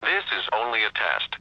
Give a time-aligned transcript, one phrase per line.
[0.00, 1.36] This is only a test.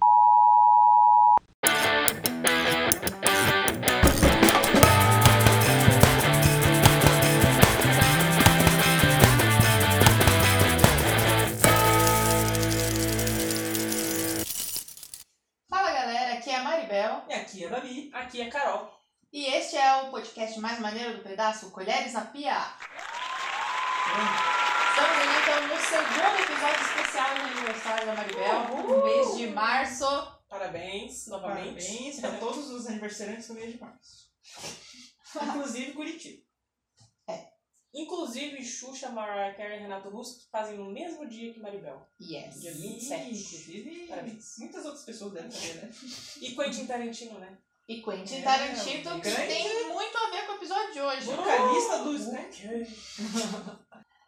[15.69, 18.10] Fala galera, aqui é a Maribel E aqui é a Babi.
[18.14, 18.92] Aqui é Carol.
[19.32, 22.58] e este é o podcast mais maneiro do pedaço, Colheres na Pia.
[24.16, 24.77] Aí,
[25.24, 30.06] então no segundo episódio especial de aniversário da Maribel, no mês de março.
[30.50, 31.86] Parabéns, novamente.
[31.86, 34.27] Parabéns para todos os aniversariantes do mês de março.
[35.44, 36.48] Inclusive Curitiba.
[37.94, 42.05] Inclusive, Xuxa, Mariah Carey e Renato Russo que fazem no mesmo dia que Maribel.
[42.22, 42.59] Yes.
[42.61, 43.23] Dia E, 27.
[43.30, 44.55] Inclusive, Parabéns.
[44.59, 45.89] muitas outras pessoas devem saber, né?
[46.41, 47.58] E Quentin Tarantino, né?
[47.88, 51.25] E Quentin É, Tarantino, que grande- tem muito a ver com o episódio de hoje.
[51.27, 52.67] Vocalista do Skank.
[52.67, 52.88] Ok.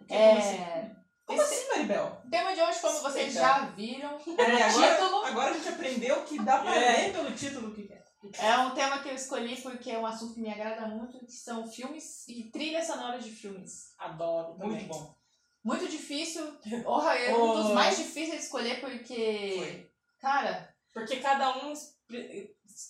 [0.10, 0.58] Como assim?
[0.58, 0.92] É,
[1.26, 2.22] Como esse assim, Maribel?
[2.30, 5.26] tema de hoje, como vocês já viram, É, agora, título.
[5.26, 6.96] agora a gente aprendeu que dá pra É.
[7.08, 8.46] ver pelo título o que é.
[8.46, 11.32] é um tema que eu escolhi porque é um assunto que me agrada muito, que
[11.32, 13.94] são filmes e trilhas sonoras de filmes.
[13.98, 14.72] Adoro também.
[14.72, 15.16] Muito bom.
[15.64, 16.58] Muito difícil.
[16.84, 17.74] Porra, é um dos Oh.
[17.74, 19.54] mais difíceis de escolher porque.
[19.58, 19.92] Foi.
[20.20, 21.74] Cara, Porque cada um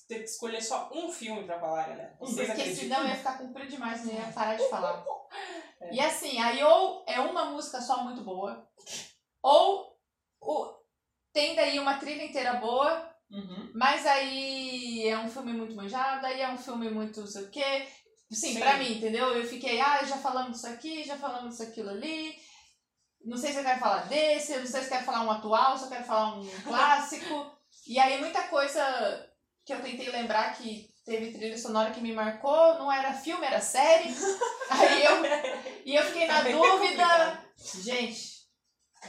[0.07, 2.15] tem que escolher só um filme pra falar, galera.
[2.19, 2.97] Vocês porque acreditam?
[2.97, 5.03] senão ia ficar comprido demais, não ia parar de falar.
[5.81, 5.93] É.
[5.93, 8.67] E assim, aí ou é uma música só muito boa,
[9.41, 9.97] ou,
[10.41, 10.77] ou
[11.31, 13.71] tem daí uma trilha inteira boa, Uhum.
[13.75, 17.49] mas aí é um filme muito manjado, aí é um filme muito não sei o
[17.49, 17.87] quê.
[18.31, 18.59] Sim, Sim.
[18.59, 19.33] pra mim, entendeu?
[19.33, 22.35] Eu fiquei, ah, já falamos disso aqui, já falamos disso aquilo ali.
[23.23, 25.77] Não sei se eu quero falar desse, não sei se eu quero falar um atual,
[25.77, 27.57] se eu quero falar um clássico.
[27.87, 29.28] E aí muita coisa
[29.69, 33.61] que eu tentei lembrar que teve trilha sonora que me marcou, não era filme, era
[33.61, 34.09] série.
[34.67, 35.21] Aí eu,
[35.85, 37.43] e eu fiquei na É dúvida.
[37.83, 38.38] Gente,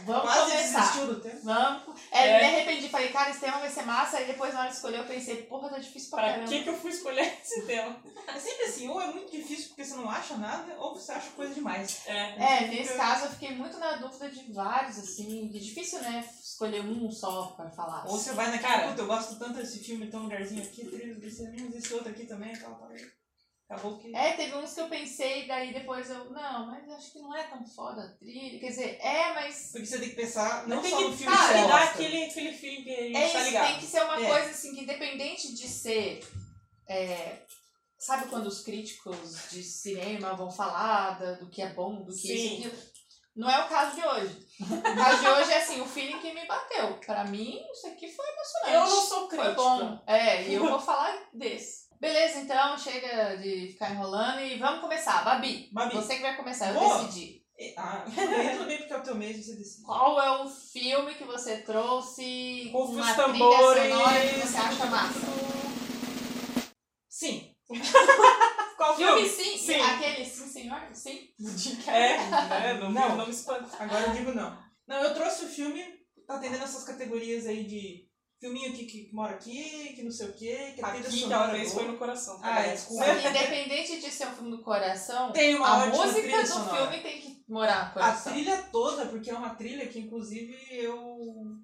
[0.05, 1.07] vamos Quase começar.
[1.07, 1.41] do tema.
[1.43, 2.01] Vamos.
[2.13, 2.39] É, É.
[2.41, 4.17] Me arrependi, falei, cara, esse tema vai ser massa.
[4.19, 6.49] Aí depois, na hora de escolher, eu pensei, porra, tá difícil pra Pra caramba.
[6.49, 7.97] que, que eu fui escolher esse tema?
[8.27, 11.31] É sempre assim, ou é muito difícil porque você não acha nada, ou você acha
[11.31, 12.03] coisa demais.
[12.07, 12.65] É.
[12.65, 15.51] É, nesse caso eu fiquei muito na dúvida de vários, assim.
[15.55, 16.25] É difícil, né?
[16.43, 18.05] Escolher um só pra falar.
[18.07, 18.89] Ou você vai naquele, Cara.
[18.89, 21.41] puta, eu gosto tanto desse filme, tem um lugarzinho aqui, trilha desse
[21.77, 22.91] esse outro aqui também, tal, tal.
[23.71, 24.15] Acabou que...
[24.17, 27.45] É, teve uns que eu pensei, daí depois eu, não, mas acho que não é
[27.45, 28.59] tão foda a trilha.
[28.59, 31.17] Quer dizer, é, mas Porque você tem que pensar não Não tem só que, no
[31.17, 31.85] filme cara, que gosta.
[31.85, 33.67] aquele, aquele feeling que a gente é tá isso, ligado.
[33.69, 34.29] tem que ser uma É.
[34.29, 36.21] coisa assim, que independente de ser.
[36.89, 37.43] é,
[37.97, 42.63] sabe quando os críticos de cinema vão falar do que é bom, do que Sim.
[42.67, 42.91] isso?
[43.37, 44.47] Não é o caso de hoje.
[44.61, 46.99] O caso de hoje é assim, o feeling que me bateu.
[47.07, 48.75] Pra mim, isso aqui foi emocionante.
[48.75, 49.55] Eu não sou Foi crítica.
[49.55, 50.03] bom.
[50.07, 51.80] É, e eu vou falar desse.
[52.01, 55.23] Beleza, então, chega de ficar enrolando e vamos começar.
[55.23, 55.95] Babi, Babi.
[55.95, 57.05] você que vai começar, eu Boa.
[57.05, 57.41] decidi.
[57.77, 59.85] Ah, tudo bem, porque é o teu mês você decide.
[59.85, 63.93] Qual é o filme que você trouxe com uma os trilha tambores.
[63.93, 65.21] sonora que você acha massa?
[67.09, 67.55] Sim.
[68.79, 69.29] Qual Filme filme?
[69.29, 69.81] sim, Sim.
[69.83, 70.81] aquele sim, senhor?
[70.95, 71.29] Sim.
[71.87, 72.15] É,
[72.71, 73.17] é não, Não.
[73.17, 73.69] não me espanta.
[73.79, 74.57] Agora eu digo não.
[74.87, 75.85] Não, eu trouxe o filme,
[76.27, 78.09] tá atendendo essas categorias aí de
[78.41, 81.43] filminho que, que mora aqui, que não sei o quê, que a trilha Aqui, sonora
[81.45, 81.83] aquela vez boa.
[81.85, 82.41] foi no coração.
[82.43, 83.05] Ah, é, desculpa.
[83.05, 86.77] que independente de ser um filme do coração, Tem uma a música trilha do sonora.
[86.91, 88.33] filme tem que morar no A coração.
[88.33, 91.57] trilha toda, porque é uma trilha que inclusive eu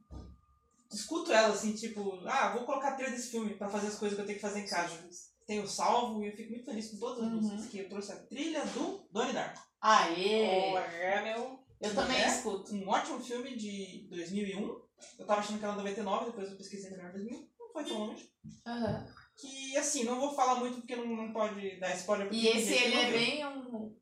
[0.92, 4.14] escuto ela assim, tipo, ah, vou colocar a trilha desse filme pra fazer as coisas
[4.16, 4.98] que eu tenho que fazer em casa.
[5.46, 7.40] Tenho salvo e eu fico muito feliz com todas as Uhum.
[7.40, 9.62] músicas que eu trouxe a trilha do Donnie Darko.
[9.80, 10.72] Aê!
[10.74, 11.65] Oh, é, meu.
[11.80, 12.26] Eu também É?
[12.28, 12.74] escuto.
[12.74, 14.80] Um ótimo filme de 2001.
[15.18, 17.48] Eu tava achando que era 99, depois eu pesquisei melhor 2000.
[17.60, 18.30] Não foi tão longe.
[18.66, 19.06] Aham.
[19.36, 22.26] Que assim, não vou falar muito porque não, não pode dar spoiler.
[22.28, 23.18] porque E esse ele é viu.
[23.18, 23.94] bem um.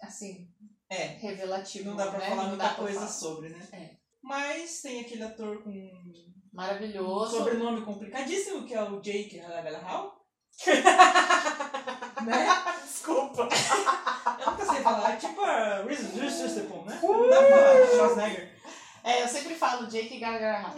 [0.00, 0.48] Assim.
[0.88, 1.04] É.
[1.18, 1.90] Revelativo.
[1.90, 2.28] Não dá pra né?
[2.30, 3.10] falar Não muita pra coisa falar.
[3.12, 3.68] sobre, né?
[3.72, 3.96] É.
[4.22, 7.36] Mas tem aquele ator com um Maravilhoso.
[7.36, 10.24] sobrenome complicadíssimo, que é o Jake Gyllenhaal.
[12.24, 12.46] né?
[12.82, 13.48] Desculpa.
[14.48, 15.12] Eu nunca sei falar.
[15.12, 16.98] É tipo a Reese Reese Witherspoon, né?
[17.02, 17.86] Não dá pra falar.
[17.86, 18.58] Schwarzenegger.
[19.04, 20.74] É, eu sempre falo Jake Gagarra.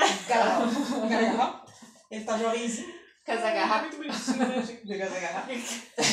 [1.08, 1.64] Gyllenhaal.
[2.10, 3.00] Ele tá jovenzinho.
[3.24, 3.80] Com as agarras.
[3.82, 4.86] Muito bonitinho, né, gente?
[4.86, 5.44] Gyllenhaal.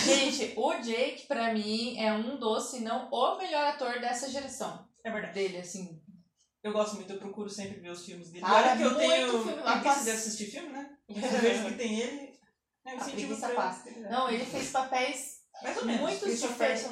[0.06, 4.88] Gente, o Jake, pra mim, é um dos, se não o melhor ator dessa geração.
[5.03, 5.33] É verdade.
[5.33, 6.01] Dele, assim.
[6.63, 8.44] Eu gosto muito, eu procuro sempre ver os filmes dele.
[8.45, 10.03] Cara, Agora que eu tenho Nossa.
[10.03, 10.89] de assistir filme, né?
[11.07, 12.38] Eu vejo que tem ele.
[12.86, 13.89] É, eu A senti preguiça muito passa.
[14.10, 15.38] Não, ele fez papéis.
[15.63, 16.01] Mais ou menos.
[16.01, 16.88] muitos diferentes.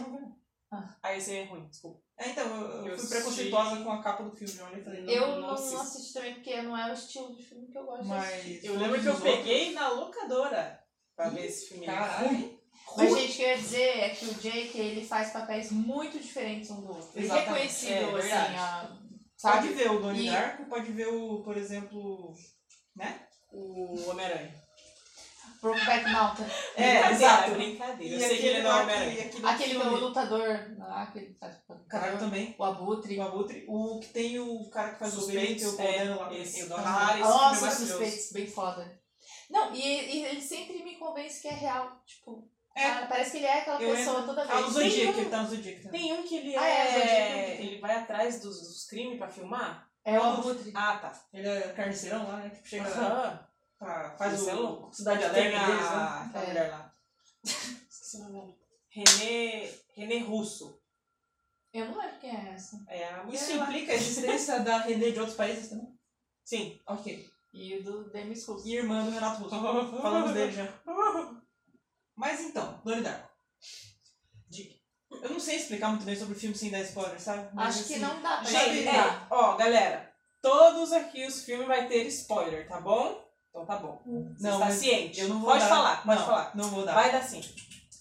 [0.76, 0.96] Eu não.
[1.04, 2.02] Aí esse é ruim, desculpa.
[2.18, 4.54] É, então, eu, eu Eu fui preconceituosa com a capa do filme.
[4.58, 5.78] Eu olhei e falei, não, Eu não não, assisto.
[5.82, 8.54] assisti também, porque não é o estilo de filme que eu gosto de assistir.
[8.56, 8.64] Mas.
[8.64, 10.80] Eu lembro que eu peguei na locadora
[11.16, 11.86] pra ver esse filme.
[11.86, 12.60] Caralho.
[12.98, 16.18] Mas, gente, o que eu ia dizer é que o Jake, ele faz papéis muito
[16.20, 17.10] diferentes um do outro.
[17.16, 17.52] Ele é Exatamente.
[17.86, 18.98] reconhecido, É, assim, a-
[19.36, 19.68] sabe?
[19.68, 22.34] Pode ver o Donnie E- Darko, pode ver o, por exemplo,
[22.96, 23.28] né?
[23.52, 24.64] O Homem-Aranha.
[25.62, 26.46] Brokeback Mountain.
[26.76, 27.52] É, exato.
[27.52, 28.04] brincadeira.
[28.04, 29.30] E Eu sei que ele não é lá Homem-Aranha.
[29.30, 31.38] que- aquele, lutador lá, aquele
[31.90, 32.56] Caralho também.
[32.58, 33.18] o Abutre.
[33.18, 33.66] O Abutre.
[33.68, 36.34] O que tem o cara que faz o Suspeitos, Wolverine, que é, eu lá.
[36.38, 36.60] esse.
[36.62, 36.82] Eu é
[37.20, 39.00] Nossa, suspeitos, bem foda.
[39.50, 42.02] Não, e, e ele sempre me convence que é real.
[42.06, 42.82] Tipo, É.
[42.82, 44.74] cara, parece que ele é aquela Eu pessoa entro- toda Ah, o vez.
[44.94, 45.90] Zodíaco, um- ele tá no Zodíaco.
[45.90, 46.86] Tem um que ele Ah, é, é.
[47.00, 47.62] Zodíaco.
[47.64, 49.88] ele vai atrás dos, dos crimes pra filmar?
[50.04, 50.72] É o Abutre.
[50.76, 51.20] Ah, tá.
[51.34, 52.50] Ele é carniceirão lá, né?
[52.50, 53.45] Tipo, chega Aham.
[53.78, 54.94] Pra, faz Esse o é louco.
[54.94, 55.88] Cidade Tem Alerta deles, né?
[55.88, 56.48] a, Aquela É.
[56.48, 56.96] mulher lá.
[57.44, 58.58] Esqueci o nome.
[58.90, 59.74] René.
[59.96, 60.82] René Russo.
[61.74, 62.84] Eu não lembro quem é essa.
[62.88, 65.94] É a mulher Isso implica a existência da René de outros países também?
[66.44, 66.80] Sim.
[66.88, 67.30] Ok.
[67.54, 68.68] E o do Demis Russo.
[68.68, 70.02] E irmã do Renato Russo.
[70.02, 70.68] Falamos dele já.
[72.16, 73.30] Mas então, Donnie Darko.
[75.24, 77.50] Eu não sei explicar muito bem sobre o filme sem dar spoiler, sabe?
[77.54, 81.68] Mas, Acho que assim, não dá pra Gente, é, ó, galera, todos aqui os filmes
[81.68, 83.25] vai ter spoiler, tá bom?
[83.56, 84.02] Então tá bom.
[84.36, 85.22] Você Não, está ciente?
[85.22, 85.70] Eu não vou pode dar.
[85.70, 86.52] falar, pode não, falar.
[86.56, 86.94] Não vou dar.
[86.94, 87.42] Vai dar sim.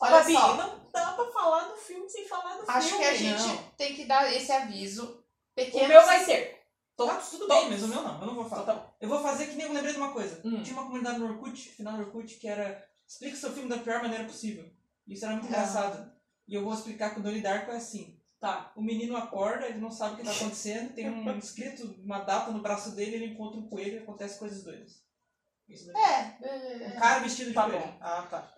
[0.01, 3.05] Olha Babi, só, não dá pra falar do filme sem falar do acho filme.
[3.05, 3.57] que a gente não.
[3.77, 5.25] tem que dar esse aviso.
[5.55, 5.85] Pequeno.
[5.85, 6.61] O meu vai ser.
[6.97, 8.21] Tá, tudo bem, mas o meu não.
[8.21, 8.63] Eu não vou falar.
[8.63, 8.93] Então tá.
[9.01, 10.41] Eu vou fazer que nem eu lembrei de uma coisa.
[10.45, 10.61] Hum.
[10.63, 14.03] Tinha uma comunidade no Orkut, final do Orkut, que era explica seu filme da pior
[14.03, 14.69] maneira possível.
[15.07, 15.49] Isso era muito Ah.
[15.51, 16.13] engraçado.
[16.49, 18.19] E eu vou explicar que o Donnie Darko é assim.
[18.41, 18.73] Tá.
[18.77, 22.51] O menino acorda, ele não sabe o que tá acontecendo, tem um escrito, uma data
[22.51, 25.04] no braço dele, ele encontra um coelho e acontece coisas doidas.
[25.69, 26.03] Isso daí.
[26.03, 26.97] É, Um é.
[26.99, 27.99] cara vestido de Tá bom.
[28.01, 28.55] Ah, tá.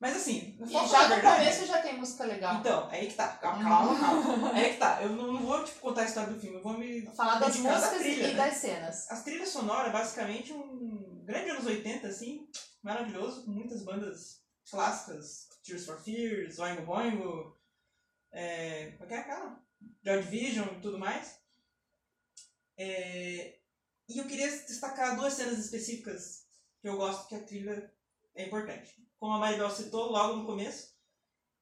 [0.00, 2.54] Mas assim, E vamos já no começo já tem música legal.
[2.54, 3.28] Então, aí que tá.
[3.28, 4.52] Calma, calma, calma.
[4.52, 5.02] Aí que tá.
[5.02, 7.02] Eu não, não vou tipo, contar a história do filme, eu vou me.
[7.16, 8.46] Falar das dedicar da músicas trilha, e né?
[8.46, 9.10] das cenas.
[9.10, 12.48] As trilhas sonoras é basicamente um grande anos 80, assim,
[12.80, 17.58] maravilhoso, com muitas bandas clássicas, Tears for Fears, Oingo Boingo,
[18.30, 19.60] é, qual que é aquela?
[20.04, 21.40] Joy Division e tudo mais.
[22.76, 23.57] É,
[24.08, 26.46] e eu queria destacar duas cenas específicas
[26.80, 27.92] que eu gosto que a trilha
[28.34, 28.94] é importante.
[29.18, 30.94] Como a Maribel citou logo no começo,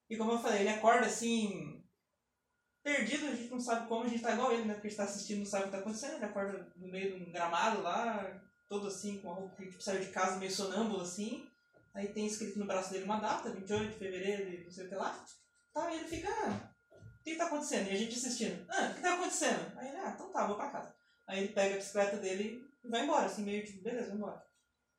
[0.09, 1.83] e como eu falei, ele acorda assim,
[2.83, 4.75] perdido, a gente não sabe como, a gente tá igual ele, né?
[4.75, 7.19] Porque a gente tá assistindo, não sabe o que tá acontecendo, ele acorda no meio
[7.19, 10.53] de um gramado lá, todo assim, com a roupa que tipo, saiu de casa meio
[10.53, 11.49] sonâmbulo assim.
[11.95, 14.89] Aí tem escrito no braço dele uma data, 28 de fevereiro e não sei o
[14.89, 15.25] que lá.
[15.73, 17.89] Tá, e ele fica, ah, o que, que tá acontecendo?
[17.89, 19.79] E a gente assistindo, ah, o que tá acontecendo?
[19.79, 20.95] Aí ele, ah, então tá, vou pra casa.
[21.27, 24.43] Aí ele pega a bicicleta dele e vai embora, assim, meio tipo, beleza, vai embora.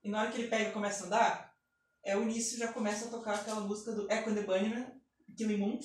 [0.03, 1.53] E na hora que ele pega e começa a andar,
[2.03, 4.85] é o início já começa a tocar aquela música do Echo and the Bunnymen,
[5.37, 5.79] Killing Moon.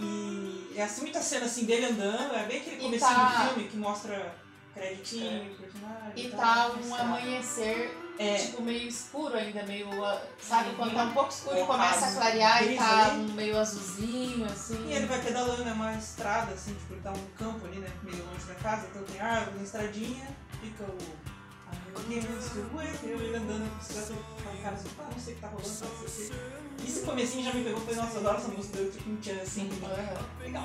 [0.00, 3.54] E é assim, muita cena assim dele andando, é bem aquele E comecinho tá- do
[3.54, 4.34] filme que mostra
[4.74, 6.26] creditinho, personagem.
[6.26, 7.02] E tal, tá um registrado.
[7.02, 9.88] amanhecer, É, tipo, meio escuro ainda, meio.
[10.04, 13.20] ah, Sabe, quando tá um pouco escuro e É, começa a clarear e tá ali.
[13.20, 14.86] um meio azulzinho, assim.
[14.88, 17.88] E ele vai pedalando, é uma estrada, assim, tipo, ele tá um campo ali, né?
[18.02, 20.28] Meio longe da casa, então tem árvore, tem estradinha,
[20.60, 20.98] fica o.
[22.10, 26.08] Ele andando com bicicleta, com cara assim, ah, não sei o que tá rolando, não
[26.08, 26.30] sei o
[26.78, 26.88] que.
[26.88, 29.40] Esse comecinho já me pegou, foi, nossa, eu adoro essa música, eu tipo um tchan
[29.42, 30.26] assim, Aham.
[30.40, 30.64] legal.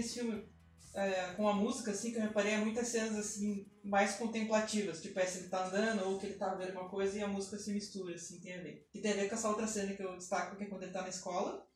[0.00, 0.48] Nesse filme
[0.94, 5.00] é, com a música, assim, que eu reparei é muitas cenas assim, mais contemplativas.
[5.00, 7.28] Tipo, é se ele tá andando ou que ele tá vendo uma coisa e a
[7.28, 8.88] música se mistura, assim, tem a ver.
[8.92, 10.92] E tem a ver com essa outra cena que eu destaco, que é quando ele
[10.92, 11.66] tá na escola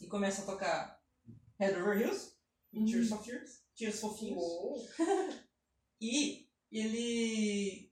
[0.00, 1.02] e começa a tocar
[1.58, 2.36] Head Over Heels,
[2.72, 5.30] e Tears for Fears, Tears Fears.
[5.98, 7.90] E ele.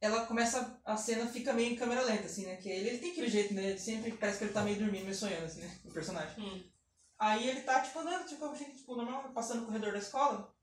[0.00, 0.80] Ela começa.
[0.84, 2.56] A cena fica meio em câmera lenta, assim, né?
[2.56, 3.70] Que ele, ele tem aquele jeito, né?
[3.70, 5.78] Ele sempre parece que ele tá meio dormindo, meio sonhando, assim, né?
[5.84, 6.42] O personagem.
[6.42, 6.64] Hum.
[7.18, 10.54] Aí ele tá, tipo, andando, tipo, gente, tipo, normal, passando no corredor da escola.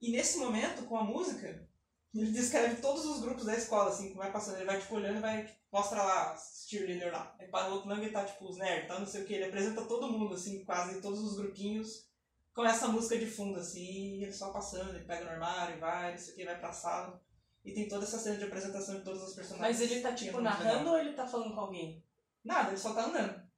[0.00, 1.68] E nesse momento, com a música,
[2.12, 4.56] ele descreve todos os grupos da escola, assim, que vai passando.
[4.56, 6.36] Ele vai, tipo, olhando e vai, tipo, mostra lá
[6.66, 7.34] cheerleader lá.
[7.38, 9.34] Aí para o outro lado ele tá, tipo, os nerds, tá, não sei o que.
[9.34, 12.10] Ele apresenta todo mundo, assim, quase todos os grupinhos
[12.52, 16.10] com essa música de fundo, assim, e ele só passando, ele pega no armário, vai,
[16.10, 17.22] não sei o que, vai pra sala.
[17.64, 19.78] E tem toda essa cena de apresentação de todos os personagens.
[19.78, 22.04] Mas ele tá, é tipo, narrando ou ele tá falando com alguém?
[22.42, 23.49] Nada, ele só tá andando.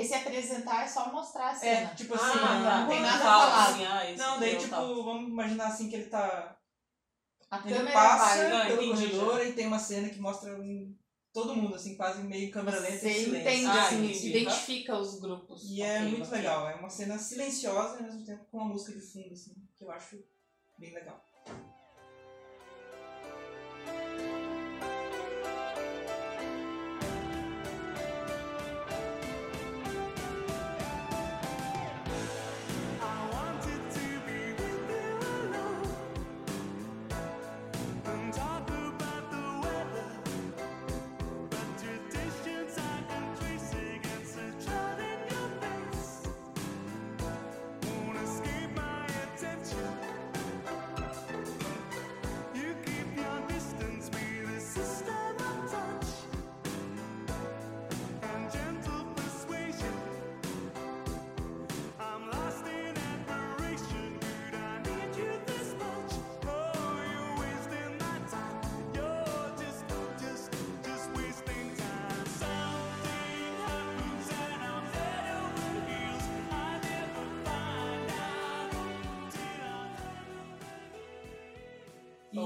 [0.00, 1.94] Esse apresentar é só mostrar a É, cena.
[1.94, 2.38] tipo assim.
[2.38, 2.80] ah, tá.
[2.80, 3.72] não tem nada Fala falado.
[3.74, 5.04] assim, ah, Não, daí tipo, tal.
[5.04, 6.56] vamos imaginar assim que ele tá.
[7.50, 8.48] A Ele câmera passa vai.
[8.50, 10.94] Não, pelo entendi corredor e tem uma cena que mostra um-
[11.32, 13.38] todo mundo, assim, quase meio câmera lenta Você e silêncio.
[13.50, 14.28] entende, Ah, assim, entendi.
[14.28, 15.62] identifica os grupos.
[15.70, 16.36] E é Ok, muito ok.
[16.38, 19.54] legal, é uma cena silenciosa e ao mesmo tempo com uma música de fundo, assim,
[19.76, 20.18] que eu acho
[20.78, 21.24] bem legal.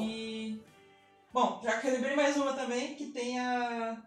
[0.00, 0.64] I E.
[1.32, 4.02] Bom, já que eu lembrei mais uma também, que tem a.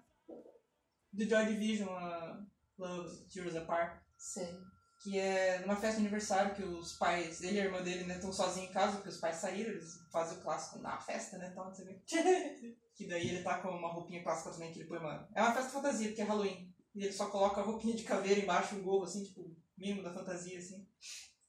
[1.12, 2.46] Do Joy Division, a
[2.78, 4.02] Love Tears Apart.
[4.18, 4.48] Sei.
[5.04, 8.16] que é numa festa de aniversário que os pais, ele e a irmã dele, né,
[8.16, 11.50] estão sozinhos em casa, porque os pais saíram, eles fazem o clássico na festa, né,
[11.52, 12.02] então, você vê.
[12.96, 15.30] que daí ele tá com uma roupinha clássica também que ele põe uma...
[15.36, 16.74] É uma festa fantasia, porque é Halloween.
[16.96, 20.14] E ele só coloca a roupinha de caveira embaixo, um gorro, assim, tipo, mínimo da
[20.14, 20.88] fantasia, assim.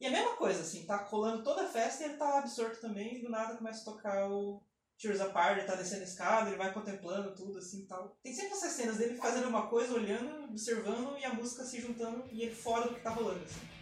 [0.00, 3.16] E a mesma coisa, assim, tá colando toda a festa e ele tá absorto também,
[3.16, 4.62] e do nada começa a tocar o
[4.98, 8.16] Tears Apart, ele tá descendo a escada, ele vai contemplando tudo, assim, tal.
[8.22, 12.24] Tem sempre essas cenas dele fazendo uma coisa, olhando, observando, e a música se juntando,
[12.30, 13.75] e ele fora do que tá rolando, assim.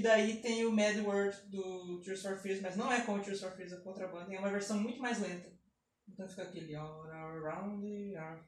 [0.00, 3.20] Que daí tem o Mad World do Tears for Fears, mas não é com o
[3.20, 5.52] Tears for Fears, é com outra banda, é uma versão muito mais lenta.
[6.08, 7.86] Então fica aquele all around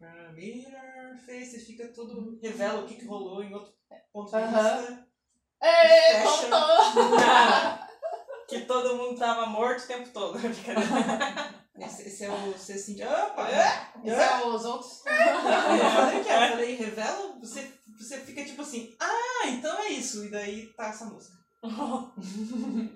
[0.01, 3.71] the mirror face, e fica tudo, revela o que, que rolou em outro
[4.11, 5.07] ponto de vista.
[5.63, 6.49] Ei, Fecha.
[8.49, 10.39] que todo mundo tava morto o tempo todo.
[11.79, 13.89] Esse, esse é o ser assim de, opa, é?
[14.05, 15.03] Isso é os outros.
[15.05, 16.47] Eu falei o que é?
[16.47, 20.89] Eu falei, revela, você, você fica tipo assim, ah, então é isso, e daí tá
[20.89, 21.42] essa música.
[21.63, 22.89] 啊哈哈哼哼哼哼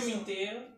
[0.00, 0.72] filme inteiro.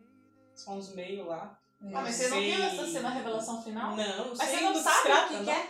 [0.53, 1.59] Só uns meio lá.
[1.81, 3.95] Ah, mas você não viu essa cena revelação final?
[3.95, 5.43] Não, Mas sei você não sabe o que, não.
[5.43, 5.69] que é?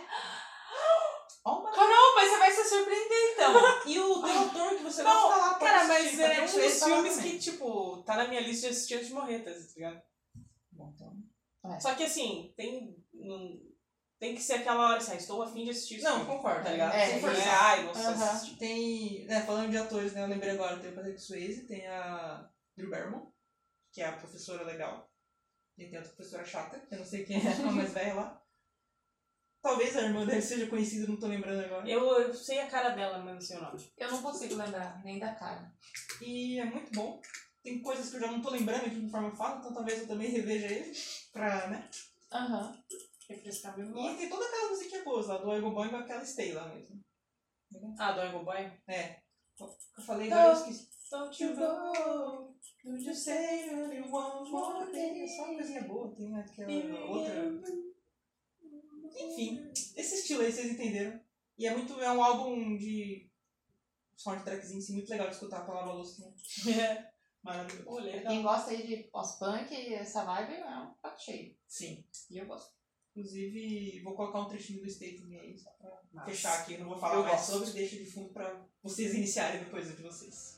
[1.44, 3.54] Ó, mas- Carol, mas você vai se surpreender então.
[3.86, 6.28] E o teu autor que você Não, gosta lá, pode Cara, assistir, mas é um
[6.28, 7.30] Patrick Swayze dos tá filmes também.
[7.32, 10.02] que, tipo, tá na minha lista de assistir antes de morrer, tá ligado?
[10.72, 11.80] Bom, então.
[11.80, 12.96] Só que assim, tem.
[13.12, 13.60] Não,
[14.18, 16.62] tem que ser aquela hora assim, ah, estou afim de assistir esse Não, filme, concordo.
[16.64, 16.94] Tá ligado?
[16.94, 18.24] É, Sem forçar, ai, nossa, Aham.
[18.30, 18.56] assistir.
[18.56, 19.26] Tem.
[19.26, 20.22] Né, falando de atores, né?
[20.22, 23.26] Eu lembrei agora, tem o Patrick Swayze, tem a Drew Barrymore,
[23.96, 25.10] que é a professora legal.
[25.78, 28.42] E tem outra professora chata, que eu não sei quem é, a mais velha lá.
[29.62, 31.88] Talvez a irmã dele seja conhecida, não tô lembrando agora.
[31.88, 33.90] Eu, eu sei a cara dela, mas não sei o nome.
[33.96, 35.72] Eu não consigo lembrar nem da cara.
[36.20, 37.22] E é muito bom.
[37.62, 40.06] Tem coisas que eu já não tô lembrando aqui conforme eu falo, então talvez eu
[40.06, 40.92] também reveja ele.
[41.32, 41.88] Pra, né?
[42.30, 42.78] Aham.
[43.30, 46.52] Refrescar a E tem toda aquela musiquinha boa lá, do Ego Boy com aquela Stay
[46.52, 47.02] lá mesmo.
[47.98, 48.70] Ah, do Ego Boy?
[48.86, 49.22] É.
[49.58, 50.36] Eu falei, Não.
[50.36, 50.96] agora eu esqueci.
[51.10, 52.56] Don't you go.
[52.86, 55.26] You just say only one more day.
[55.28, 57.52] Só uma coisinha boa, tem aquela outra.
[59.18, 61.20] Enfim, esse estilo aí vocês entenderam.
[61.58, 62.00] E é muito.
[62.00, 63.28] É um álbum de
[64.14, 66.24] soundtrackzinho assim, muito legal de escutar pra lavar a louça.
[66.64, 67.08] Né?
[67.42, 68.02] Maravilhoso.
[68.26, 71.56] Quem gosta aí de pós-punk, essa vibe é um prato cheio.
[71.66, 72.04] Sim.
[72.30, 72.74] E eu gosto.
[73.10, 76.30] Inclusive, vou colocar um trechinho do Stay também aí, só pra Massa.
[76.30, 76.76] fechar aqui.
[76.76, 77.52] Não vou falar Eu mais gosto.
[77.52, 80.55] sobre, deixa de fundo pra vocês iniciarem depois de vocês.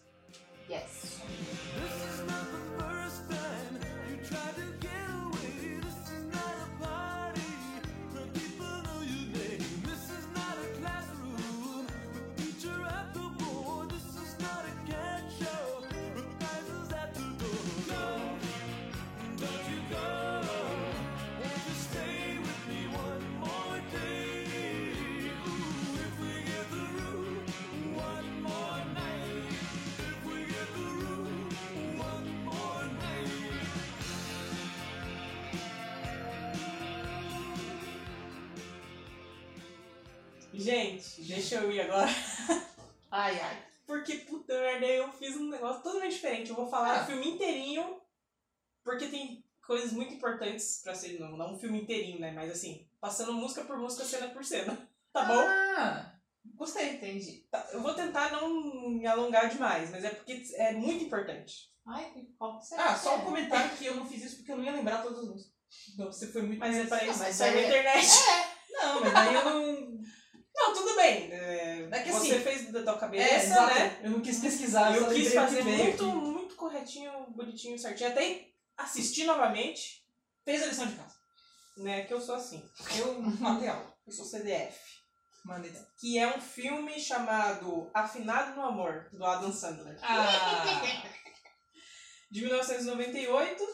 [0.68, 1.08] Yes.
[40.69, 42.11] Gente, deixa eu ir agora.
[43.11, 43.65] Ai, ai.
[43.87, 46.50] Porque, puta merda, eu fiz um negócio totalmente diferente.
[46.50, 47.02] Eu vou falar Ah.
[47.04, 48.02] o filme inteirinho,
[48.85, 52.33] porque tem coisas muito importantes pra ser, não, não um filme inteirinho, né?
[52.33, 54.76] Mas assim, passando música por música, cena por cena.
[55.11, 55.41] Tá bom?
[55.41, 56.13] Ah,
[56.54, 56.91] Gostei.
[56.97, 57.47] entendi.
[57.50, 58.50] Tá, eu vou tentar não
[58.91, 61.73] me alongar demais, mas é porque é muito importante.
[61.87, 62.85] Ai, qual que será?
[62.91, 63.25] Ah, só um é?
[63.25, 65.54] comentário que eu não fiz isso porque eu não ia lembrar todas as músicas.
[65.95, 66.59] Então você foi muito.
[66.61, 68.07] Mas é pra isso mas serve a aí- internet.
[68.71, 69.99] Não, mas aí eu não.
[70.58, 71.30] Não, tudo bem.
[71.32, 73.75] É, É que você assim- fez da tua É, cabeça, exato.
[73.75, 74.00] né?
[74.02, 78.10] Eu não quis pesquisar, eu quis fazer muito, muito corretinho, bonitinho, certinho.
[78.10, 80.04] Até assistir novamente,
[80.44, 81.14] Fez a lição de casa.
[81.76, 82.02] né?
[82.04, 82.62] Que eu sou assim.
[82.99, 83.94] Eu matei aula.
[84.06, 84.78] Eu sou CDF.
[85.44, 90.82] Mandei que é um filme chamado Afinado no Amor, do Adam Sandler, Ah,
[92.30, 93.64] de 1998,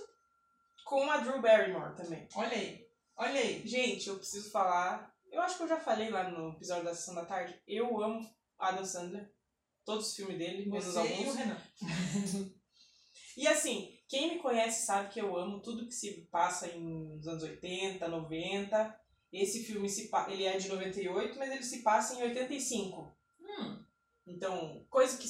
[0.84, 2.28] com a Drew Barrymore também.
[2.34, 2.84] olha aí.
[3.16, 3.62] Olha aí.
[3.66, 7.14] Gente, eu preciso falar, eu acho que eu já falei lá no episódio da Sessão
[7.14, 9.32] da Tarde, eu amo Adam Sandler,
[9.84, 11.34] todos os filmes dele, menos Você e o alguns.
[11.34, 11.58] Renan.
[13.36, 17.26] E assim, quem me conhece sabe que eu amo tudo que se passa em nos
[17.26, 19.00] anos 80, 90.
[19.32, 23.18] Esse filme se ele é de 98, mas ele se passa em 85.
[23.40, 23.84] Hum,
[24.24, 25.26] Então, coisa que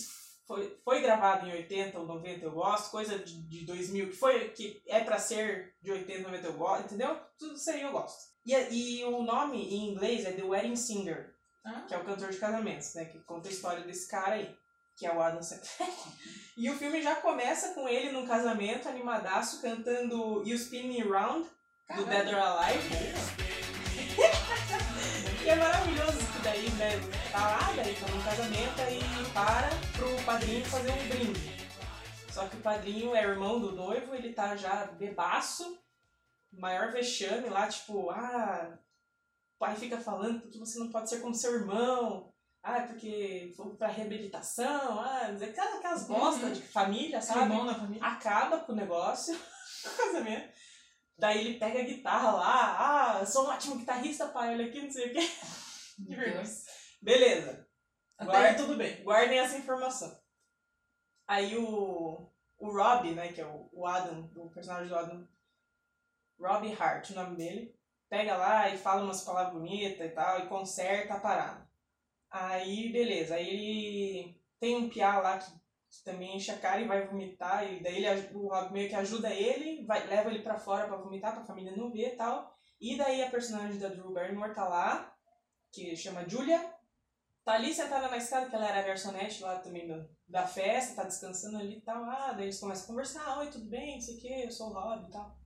[0.46, 4.50] foi, foi gravada em 80 ou 90 eu gosto, coisa de, de 2000 que, foi,
[4.50, 7.18] que é pra ser de 80 ou 90 eu gosto, entendeu?
[7.38, 8.33] Tudo isso aí eu gosto.
[8.44, 8.52] E,
[9.00, 11.83] e o nome em inglês é The Wedding Singer, Ah.
[11.88, 13.07] que é o cantor de casamentos, né?
[13.07, 14.54] Que conta a história desse cara aí,
[14.96, 15.70] que é o Adam Sandler.
[16.57, 21.48] e o filme já começa com ele num casamento animadaço cantando You Spin Me Round,
[21.96, 22.04] do.
[22.04, 22.88] Dead or Alive.
[25.44, 26.92] E é maravilhoso que daí, né?
[27.30, 31.54] Tá lá, daí tá no casamento e para pro padrinho fazer um brinde.
[32.33, 35.78] Só que o padrinho é irmão do noivo, ele tá já bebaço,
[36.58, 38.78] maior vexame lá, tipo, ah,
[39.56, 43.76] o pai fica falando que você não pode ser como seu irmão, ah, porque foi
[43.76, 47.40] pra reabilitação, ah, aquelas, aquelas bostas de família, sabe?
[47.40, 48.02] irmão na família.
[48.04, 49.38] acaba com o negócio,
[49.96, 50.52] casamento.
[51.16, 54.90] Daí ele pega a guitarra lá, ah, sou um ótimo guitarrista, pai, olha aqui, não
[54.90, 55.20] sei o quê.
[55.98, 56.52] Meu vergonha.
[57.00, 57.68] Beleza,
[58.18, 59.04] Até aí tudo bem.
[59.04, 60.18] guardem essa informação.
[61.26, 65.28] Aí o, o Rob, né, que é o, o Adam, o personagem do Adam,
[66.46, 67.74] Rob Hart, o nome dele,
[68.09, 71.66] pega lá e fala umas palavras bonitas e tal, e conserta a parada.
[72.30, 76.88] Aí, beleza, aí ele tem um piá lá que, que também enche a cara e
[76.88, 80.59] vai vomitar, e daí ele, o Rob meio que ajuda ele, vai, leva ele pra
[80.59, 82.54] fora pra vomitar, pra família não ver e tal.
[82.80, 85.14] E daí a personagem da Drew Barrymore tá lá,
[85.72, 86.72] que chama Julia,
[87.44, 90.96] tá ali sentada na escada, que ela era a garçonete lá também da, da festa,
[90.96, 92.04] tá descansando ali e tal.
[92.04, 94.70] Ah, daí eles começam a conversar, oi, tudo bem, não sei o que, eu sou
[94.70, 95.43] o Rob e tal.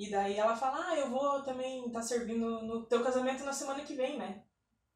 [0.00, 3.82] E daí ela fala, ah, eu vou também tá servindo no teu casamento na semana
[3.82, 4.42] que vem, né?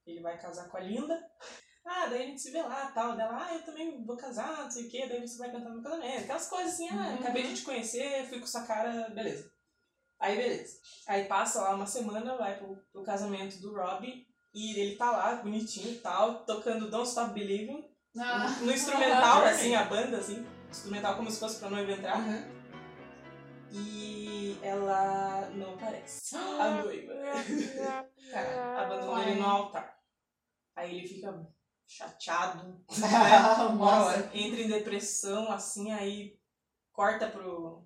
[0.07, 1.23] Ele vai casar com a Linda.
[1.87, 3.15] Ah, daí a gente se vê lá tal.
[3.15, 5.75] Dela, ah, eu também vou casar, não sei o que, daí você vai cantar no
[5.75, 6.25] meu casamento.
[6.25, 7.15] Aquelas coisas assim, ah, Uhum.
[7.17, 9.53] acabei de te conhecer, fui com sua cara, beleza.
[10.19, 10.79] Aí beleza.
[11.07, 15.35] Aí passa lá uma semana, vai pro, pro casamento do Robbie e ele tá lá,
[15.43, 17.87] bonitinho e tal, tocando Don't Stop Believing.
[18.19, 18.49] Ah.
[18.63, 20.43] No instrumental, assim, a banda, assim.
[20.71, 22.19] Instrumental como se fosse pra noiva entrar.
[23.77, 26.37] E ela não aparece.
[26.37, 27.13] A noiva.
[28.31, 29.31] Cara, Abandonou Ai.
[29.31, 29.99] ele no altar.
[30.77, 31.47] Aí ele fica
[31.87, 32.85] chateado,
[33.77, 34.31] Nossa.
[34.33, 36.39] Entra em depressão, assim, aí
[36.93, 37.85] corta pro,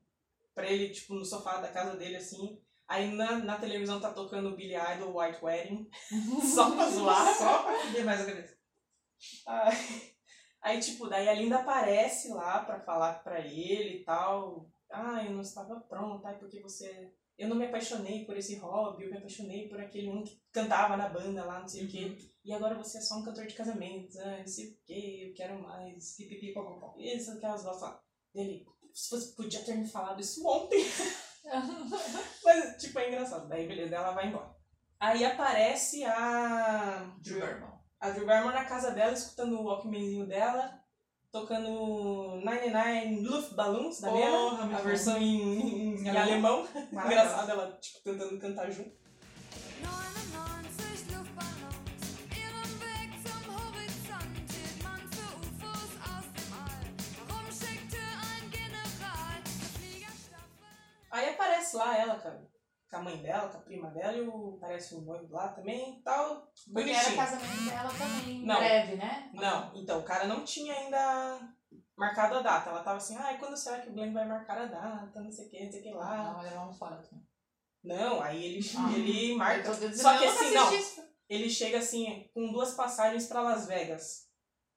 [0.54, 2.62] pra ele, tipo, no sofá da casa dele, assim.
[2.86, 5.90] Aí na, na televisão tá tocando Billy Idol, White Wedding,
[6.54, 7.34] só pra zoar.
[7.34, 8.58] Só pra fuder mais a cabeça.
[10.60, 14.70] Aí, tipo, daí a Linda aparece lá pra falar pra ele e tal.
[14.90, 17.12] Ah, eu não estava pronta, porque você...
[17.36, 20.96] Eu não me apaixonei por esse hobby, eu me apaixonei por aquele um que cantava
[20.96, 22.16] na banda lá, não sei o quê.
[22.44, 25.34] E agora você é só um cantor de casamentos, ah, não sei o quê, eu
[25.34, 26.94] quero mais, pipipi, popopó.
[26.98, 28.02] Isso, aquelas vozes lá.
[28.34, 30.84] Dele, se você podia ter me falado isso ontem.
[32.44, 33.48] Mas, tipo, é engraçado.
[33.48, 34.56] Daí, beleza, ela vai embora.
[34.98, 37.16] Aí aparece a...
[37.20, 37.78] Drew Barrymore.
[38.00, 40.82] A Drew Barrymore na casa dela, escutando o Walkmanzinho dela,
[41.32, 46.66] tocando 99 Luftballons da Porra, Lena, a versão em, em, em Em alemão.
[46.92, 48.90] Engraçado ela, tipo, tentando cantar junto.
[49.82, 50.68] 99
[51.14, 56.84] Luftballons, ihren Weg zum Horizont hielt man für UFOs aus dem All.
[57.28, 59.42] Warum schickte ein General
[59.76, 60.76] Fliegerstaffel?
[61.10, 62.57] Aí aparece lá ela com a,
[62.90, 65.98] com a mãe dela, com a prima dela, e o, parece o noivo lá também
[65.98, 66.50] e tal.
[66.72, 68.56] Porque era casamento dela também, em Não.
[68.56, 69.30] breve, né?
[69.34, 71.54] Não, então o cara não tinha ainda
[71.96, 72.70] marcado a data.
[72.70, 75.20] Ela tava assim, ai, quando será que o Glenn vai marcar a data?
[75.20, 76.32] Não sei o que, não sei o que lá.
[76.32, 76.94] Não, levar um fora.
[76.96, 77.16] aqui.
[77.84, 78.92] Não, aí ele, Ah.
[78.92, 79.72] ele marca.
[79.94, 80.74] Só que assim, não.
[80.74, 81.02] isso.
[81.28, 84.28] ele chega assim, com duas passagens pra Las Vegas.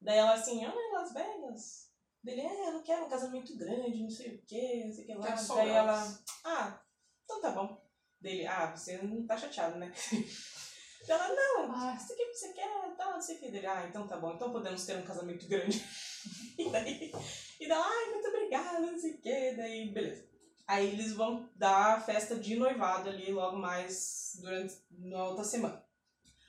[0.01, 1.91] Daí ela assim, ah, Las Vegas?
[2.23, 5.07] Dele, é, eu não quero um casamento grande, não sei o que, não sei o
[5.07, 5.27] que lá.
[5.29, 6.23] Daí elas.
[6.45, 6.79] ela, ah,
[7.23, 7.81] então tá bom.
[8.21, 9.91] Dele, ah, você não tá chateado, né?
[11.07, 11.97] Ela, não, Ah.
[11.99, 13.51] isso aqui que você quer, tal, não sei o que.
[13.51, 15.83] Dele, ah, então tá bom, então podemos ter um casamento grande.
[16.57, 17.11] e daí,
[17.59, 19.53] e daí, ai, muito obrigada, não sei o que.
[19.55, 20.29] Daí, beleza.
[20.67, 25.83] Aí eles vão dar a festa de noivado ali logo mais durante na outra semana.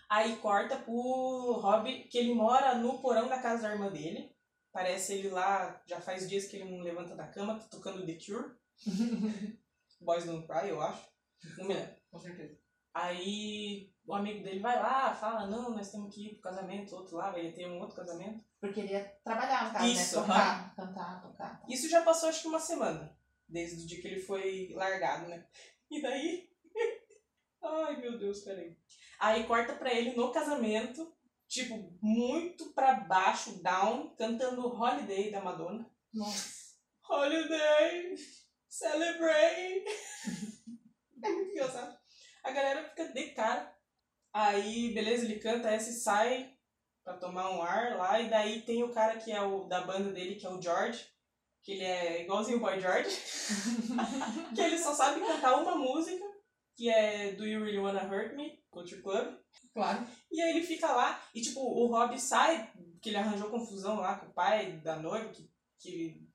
[0.08, 4.30] Aí corta pro Rob, que ele mora no porão da casa da irmã dele.
[4.70, 8.18] Parece ele lá, já faz dias que ele não levanta da cama, tá tocando The
[8.24, 8.54] Cure.
[10.00, 11.12] Boys Don't Cry, eu acho.
[11.59, 11.96] Lembro.
[12.11, 12.59] Com certeza.
[12.94, 17.16] Aí o amigo dele vai lá, fala, não, nós temos que ir pro casamento, outro
[17.16, 18.44] lá, vai ter um outro casamento.
[18.61, 20.26] Porque ele ia trabalhar no caso, Isso, né?
[20.26, 21.62] Tocar, cantar, tocar.
[21.68, 23.16] Isso já passou acho que uma semana,
[23.48, 25.46] desde o dia que ele foi largado, né?
[25.90, 26.50] E daí.
[27.62, 28.76] Ai meu Deus, peraí.
[29.18, 31.14] Aí corta pra ele no casamento,
[31.48, 35.88] tipo, muito pra baixo, down, cantando Holiday da Madonna.
[36.12, 36.72] Nossa.
[37.09, 38.16] Holiday!
[38.68, 39.85] Celebrate!
[41.26, 41.96] é muito engraçado.
[42.44, 43.74] A galera fica de cara.
[44.32, 46.54] Aí, beleza, ele canta essa e sai
[47.04, 48.20] pra tomar um ar lá.
[48.20, 51.06] E daí tem o cara que é o da banda dele, que é o George.
[51.62, 53.11] Que ele é igualzinho o Boy George.
[54.54, 56.24] que ele só sabe cantar uma música,
[56.74, 58.61] que é Do You Really Wanna Hurt Me?
[58.70, 59.38] Culture Club.
[59.74, 60.06] Claro.
[60.30, 64.18] E aí ele fica lá, e tipo, o Rob sai, que ele arranjou confusão lá
[64.18, 66.26] com o pai da noiva, que, que.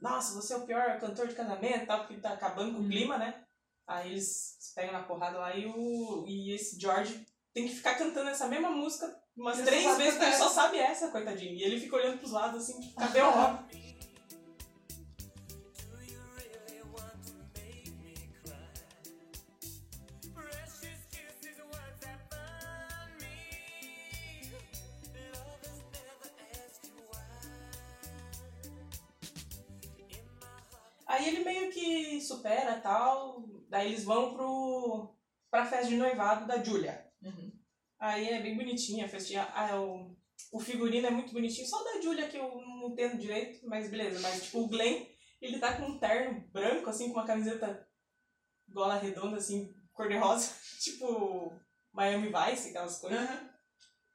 [0.00, 2.82] Nossa, você é o pior cantor de casamento e tal, porque tá acabando com o
[2.82, 2.88] Uhum.
[2.90, 3.41] clima, né?
[3.92, 7.94] Aí eles se pegam na porrada lá e, o, e esse George tem que ficar
[7.96, 11.52] cantando essa mesma música umas só três vezes, porque ele só sabe essa, coitadinho.
[11.52, 13.64] E ele fica olhando pros lados assim, tipo, cadê o Rob?
[31.06, 35.16] Aí ele meio que supera tal, daí eles vão pro,
[35.50, 37.10] pra festa de noivado da Julia.
[37.22, 37.50] Uhum.
[37.98, 39.48] Aí é bem bonitinha a festinha.
[39.54, 40.14] Ah, o,
[40.52, 41.66] o figurino é muito bonitinho.
[41.66, 44.20] Só o da Julia que eu não entendo direito, mas beleza.
[44.20, 45.06] Mas tipo, o Glenn,
[45.40, 47.88] ele tá com um terno branco, assim, com uma camiseta
[48.68, 50.52] gola redonda, assim, cor-de-rosa.
[50.78, 51.50] tipo,
[51.94, 53.18] Miami Vice, aquelas coisas.
[53.18, 53.48] Uhum.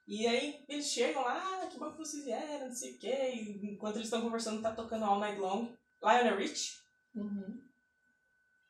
[0.06, 3.32] E aí eles chegam lá, ah, que bom que vocês vieram, não sei o quê.
[3.34, 5.76] E enquanto eles estão conversando, tá tocando All Night Long.
[6.00, 6.78] Lionel Rich.
[7.16, 7.67] Uhum.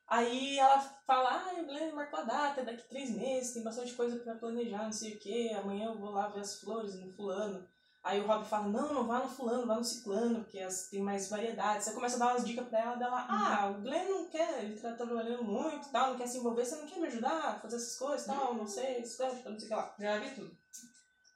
[0.09, 4.16] Aí ela fala, ah, o Glenn marcou a data, daqui três meses, tem bastante coisa
[4.16, 7.62] pra planejar, não sei o que, amanhã eu vou lá ver as flores no fulano.
[8.03, 11.03] Aí o Rob fala, não, não vá no fulano, vá no ciclano, porque as, tem
[11.03, 11.85] mais variedades.
[11.85, 14.79] Você começa a dar umas dicas pra ela, dela, ah, o Glenn não quer, ele
[14.81, 17.59] tá trabalhando muito e tal, não quer se envolver, você não quer me ajudar a
[17.59, 19.94] fazer essas coisas e tal, não sei, isso, não sei o que lá.
[19.99, 20.57] Já vi tudo.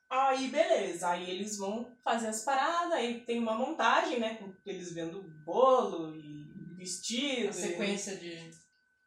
[0.09, 1.09] Aí, beleza.
[1.09, 4.35] Aí eles vão fazer as paradas, aí tem uma montagem, né?
[4.37, 6.43] Com eles vendo bolo e
[6.77, 7.49] vestido.
[7.49, 8.51] A e- sequência de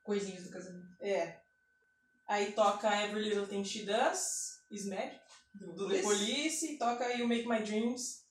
[0.06, 0.96] coisinhas do casamento.
[1.02, 1.41] É.
[2.28, 5.20] Aí toca Every Little Thing She Does, Smack,
[5.54, 8.24] do, do The Police, e toca You Make My Dreams,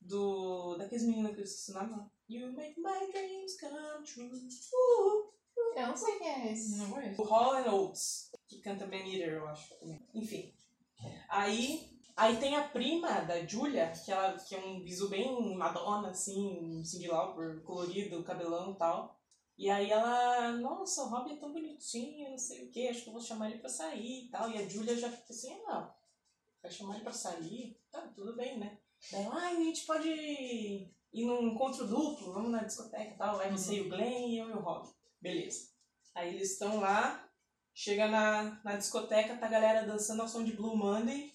[0.00, 0.76] do.
[0.76, 2.10] daqueles meninos que eu esqueci o nome.
[2.28, 4.30] You Make My Dreams Come True.
[5.56, 6.76] Uh, Eu não sei quem é esse.
[6.76, 7.20] Não conheço.
[7.20, 9.74] o Hall and Oates, que canta Man Eater, eu acho.
[9.78, 10.00] também.
[10.14, 10.54] Enfim.
[11.28, 16.08] Aí, aí tem a prima da Julia, que, ela, que é um bisu bem Madonna,
[16.10, 19.20] assim, Cindy Lauper, colorido, cabelão e tal.
[19.56, 23.08] E aí ela, nossa, o Robbie é tão bonitinho, não sei o que, acho que
[23.08, 24.50] eu vou chamar ele pra sair e tal.
[24.50, 25.94] E a Julia já fica assim, ah,
[26.60, 27.80] vai chamar ele pra sair?
[27.90, 28.78] Tá, tudo bem, né?
[29.12, 33.36] Daí ela, ah, a gente pode ir num encontro duplo, vamos na discoteca e tal.
[33.36, 34.92] Vai você e o Glenn e eu e o Robbie.
[35.20, 35.68] Beleza.
[36.14, 37.28] Aí eles estão lá,
[37.72, 41.32] chega na, na discoteca, tá a galera dançando ao som de Blue Monday.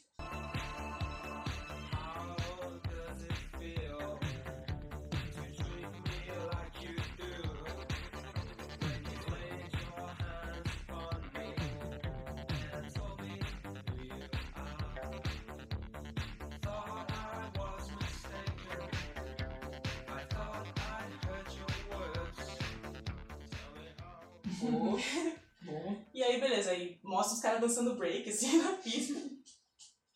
[26.30, 29.13] Aí, beleza, aí mostra os caras dançando break, assim, na pista.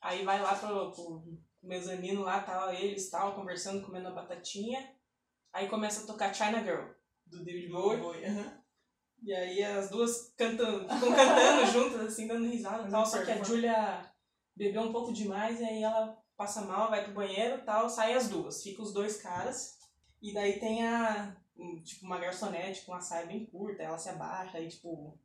[0.02, 4.93] Aí vai lá pro, pro mezanino lá, tal, eles, tal, conversando, comendo a batatinha.
[5.52, 6.89] Aí começa a tocar China Girl,
[7.26, 8.02] do David Bowie.
[9.21, 13.06] E aí as duas cantando, ficam cantando juntas, assim, dando risada e tal.
[13.06, 13.41] Só que a.
[13.41, 14.12] Julia
[14.56, 18.13] bebeu um pouco demais e aí ela passa mal, vai pro banheiro e tal, sai
[18.13, 18.62] as duas.
[18.62, 19.78] Fica os dois caras.
[20.21, 21.38] E daí tem a,
[21.84, 25.17] tipo, uma garçonete com uma saia bem curta, ela se abaixa e, tipo...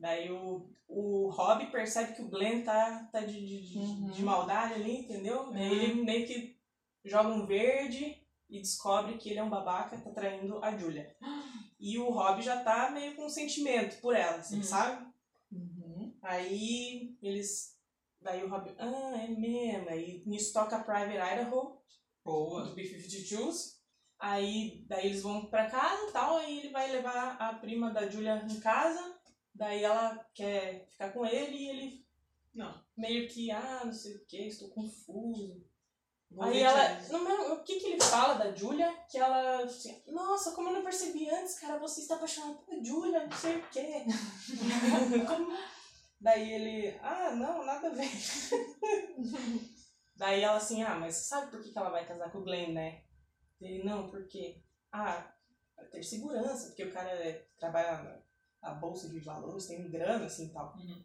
[0.00, 4.10] Daí o, o Rob percebe que o Glenn tá, tá de, de, Uhum.
[4.10, 5.50] de maldade ali, entendeu?
[5.52, 5.72] Daí Uhum.
[5.82, 6.58] ele meio que
[7.04, 8.16] joga um verde
[8.48, 11.14] e descobre que ele é um babaca, tá traindo a Julia.
[11.82, 14.62] E o Rob já tá meio com um sentimento por ela, assim, Uhum.
[14.62, 15.06] sabe?
[15.50, 16.14] Uhum.
[16.22, 17.74] Aí eles.
[18.20, 19.88] Daí o Rob, ah, é mesmo.
[19.88, 21.78] Aí nisso toca Private Idaho,
[22.22, 22.64] Boa.
[22.64, 23.78] do B-52s.
[24.18, 28.06] Aí daí eles vão pra casa e tal, aí ele vai levar a prima da
[28.10, 29.18] Julia em casa.
[29.54, 32.06] Daí ela quer ficar com ele e ele.
[32.54, 32.82] Não.
[32.96, 35.64] Meio que, ah, não sei o que, estou confuso.
[36.30, 36.96] Vou Aí ela.
[36.96, 38.92] que- Não, o que, que ele fala da Julia?
[39.10, 39.64] Que ela.
[39.64, 43.56] Assim, Nossa, como eu não percebi antes, cara, você está apaixonado pela Julia, não sei
[43.56, 44.04] o quê.
[45.26, 45.56] Como-
[46.20, 46.98] Daí ele.
[47.02, 48.08] Ah, não, nada a ver.
[50.16, 52.72] Daí ela assim, ah, mas sabe por que, que ela vai casar com o Glenn,
[52.74, 53.02] né?
[53.60, 54.62] Ele, não, por quê?
[54.92, 55.32] Ah,
[55.74, 58.22] pra ter segurança, porque o cara é- trabalha
[58.62, 60.74] na bolsa de valores, tem grana, assim e tal.
[60.76, 61.02] Uhum.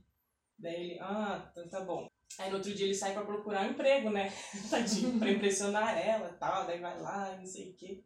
[0.58, 2.08] Daí ele, ah, então tá bom.
[2.40, 4.32] Aí no outro dia ele sai pra procurar um emprego, né?
[4.70, 8.04] Tadinho, pra impressionar ela e tal, daí vai lá, não sei o quê.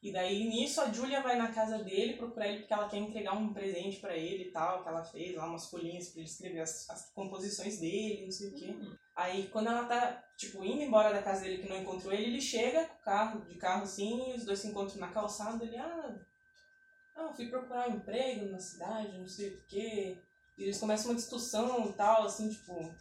[0.00, 3.32] E daí nisso a Julia vai na casa dele procurar ele porque ela quer entregar
[3.32, 6.60] um presente pra ele e tal, que ela fez lá, umas folhinhas pra ele escrever
[6.60, 8.76] as, as composições dele, não sei o quê.
[9.16, 12.40] Aí quando ela tá, tipo, indo embora da casa dele que não encontrou ele, ele
[12.40, 15.76] chega com o carro, de carro assim, e os dois se encontram na calçada, ele,
[15.76, 16.16] ah,
[17.18, 20.18] ah, fui procurar um emprego na cidade, não sei o quê.
[20.56, 22.94] E eles começam uma discussão e tal, assim, tipo,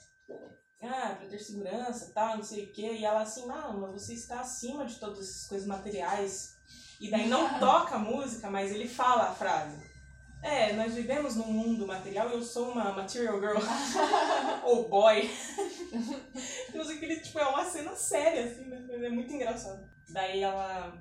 [0.81, 2.93] ah, pra ter segurança e tal, não sei o quê.
[2.93, 6.55] E ela assim, não, mas você está acima de todas essas coisas materiais.
[6.99, 9.85] E daí não toca a música, mas ele fala a frase.
[10.43, 13.57] É, nós vivemos num mundo material e eu sou uma material girl.
[14.63, 15.29] Ou boy.
[16.73, 18.65] Não sei que ele, tipo, é uma cena séria, assim?
[18.69, 19.87] Mas é muito engraçado.
[20.09, 20.93] Daí ela.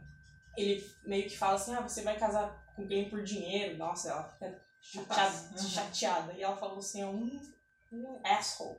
[0.56, 3.76] Ele meio que fala assim, ah, você vai casar com quem por dinheiro.
[3.78, 5.50] Nossa, ela fica chateada.
[5.50, 5.68] Uhum.
[5.68, 6.32] chateada.
[6.34, 7.40] E ela falou assim, é um,
[7.92, 8.78] um asshole.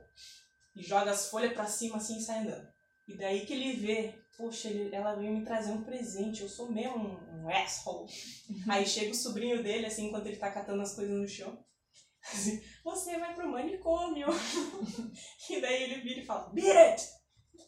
[0.74, 2.68] E joga as folhas pra cima assim e sai andando.
[3.08, 6.70] E daí que ele vê, poxa, ele, ela veio me trazer um presente, eu sou
[6.70, 8.08] mesmo um, um asshole.
[8.68, 11.58] Aí chega o sobrinho dele, assim, enquanto ele tá catando as coisas no chão.
[12.22, 14.28] Assim, você vai pro manicômio.
[15.50, 17.17] e daí ele vira e fala, beat it!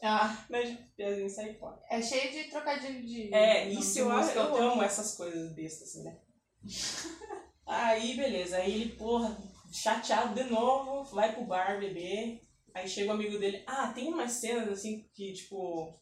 [0.02, 1.78] Ah, Mas Piazinho sai fora.
[1.90, 3.34] é cheio de trocadilho de.
[3.34, 6.18] É, isso eu, música, eu amo essas coisas bestas, assim, né?
[7.66, 8.56] aí, beleza.
[8.56, 9.36] Aí ele, porra,
[9.70, 12.40] chateado de novo, vai pro bar beber.
[12.72, 13.62] Aí chega o amigo dele.
[13.66, 15.98] Ah, tem umas cenas, assim, que, tipo...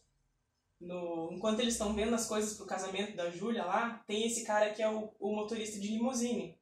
[0.79, 4.73] No, enquanto eles estão vendo as coisas pro casamento da Júlia lá, tem esse cara
[4.73, 6.57] que é o, o motorista de limusine.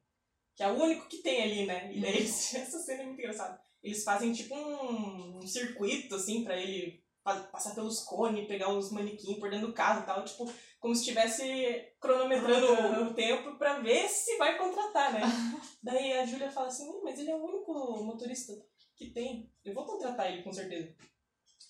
[0.56, 1.92] que é o único que tem ali, né?
[1.94, 3.60] E daí eles, essa cena é muito engraçada.
[3.80, 7.00] Eles fazem tipo um, um circuito, assim, pra ele
[7.36, 11.02] passar pelos cones, pegar os manequins por dentro do carro e tal, tipo, como se
[11.02, 15.20] estivesse cronometrando o, o tempo pra ver se vai contratar, né?
[15.82, 17.72] daí a Júlia fala assim, "Hum, mas ele é o único
[18.04, 18.52] motorista
[18.96, 19.50] que tem.
[19.64, 20.94] Eu vou contratar ele com certeza.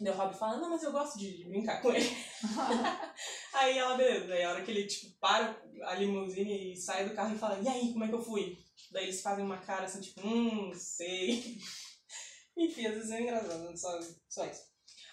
[0.00, 2.08] Daí o Rob fala, não, mas eu gosto de brincar com ele.
[3.52, 4.32] aí ela, beleza.
[4.32, 7.60] Aí a hora que ele, tipo, para a limusine e sai do carro e fala,
[7.60, 8.56] e aí, como é que eu fui?
[8.92, 11.58] Daí eles fazem uma cara assim, tipo, hum, sei.
[12.56, 14.67] Enfim, às vezes é engraçado, só, só isso.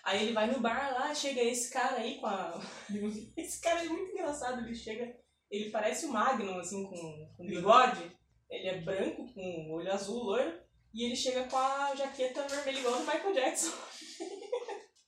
[0.05, 2.61] Aí ele vai no bar lá, chega esse cara aí com a.
[3.35, 5.17] Esse cara é muito engraçado, ele chega.
[5.49, 8.15] Ele parece o Magnum, assim, com, com bigode.
[8.49, 10.59] Ele é branco, com olho azul, loiro.
[10.93, 13.71] E ele chega com a jaqueta vermelha igual do Michael Jackson.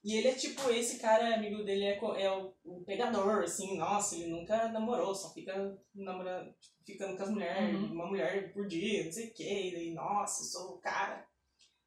[0.04, 4.16] E ele é tipo, esse cara, amigo dele, é, é o, o pegador, assim, nossa,
[4.16, 7.92] ele nunca namorou, só fica namorando, tipo, ficando com as mulheres, Uhum.
[7.92, 11.28] uma mulher por dia, não sei o que, e daí, nossa, sou o cara.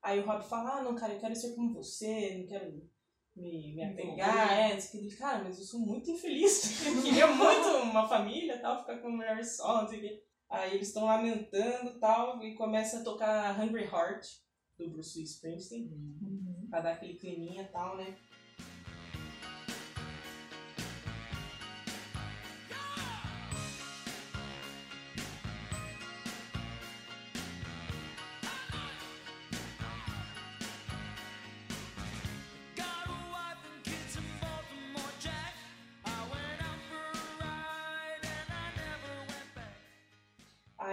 [0.03, 2.90] Aí o Rob fala, ah, não, cara, eu quero ser como você, não quero
[3.37, 5.09] me, me apegar, é, não sei o que.
[5.09, 9.09] Ele, cara, mas eu sou muito infeliz, eu queria muito uma família, tal, ficar com
[9.09, 10.23] uma mulher só, não sei o que.
[10.49, 14.27] Aí eles estão lamentando tal, e começa a tocar Hungry Heart,
[14.77, 15.89] do Bruce Springsteen
[16.71, 18.17] pra dar aquele climinha e tal, né?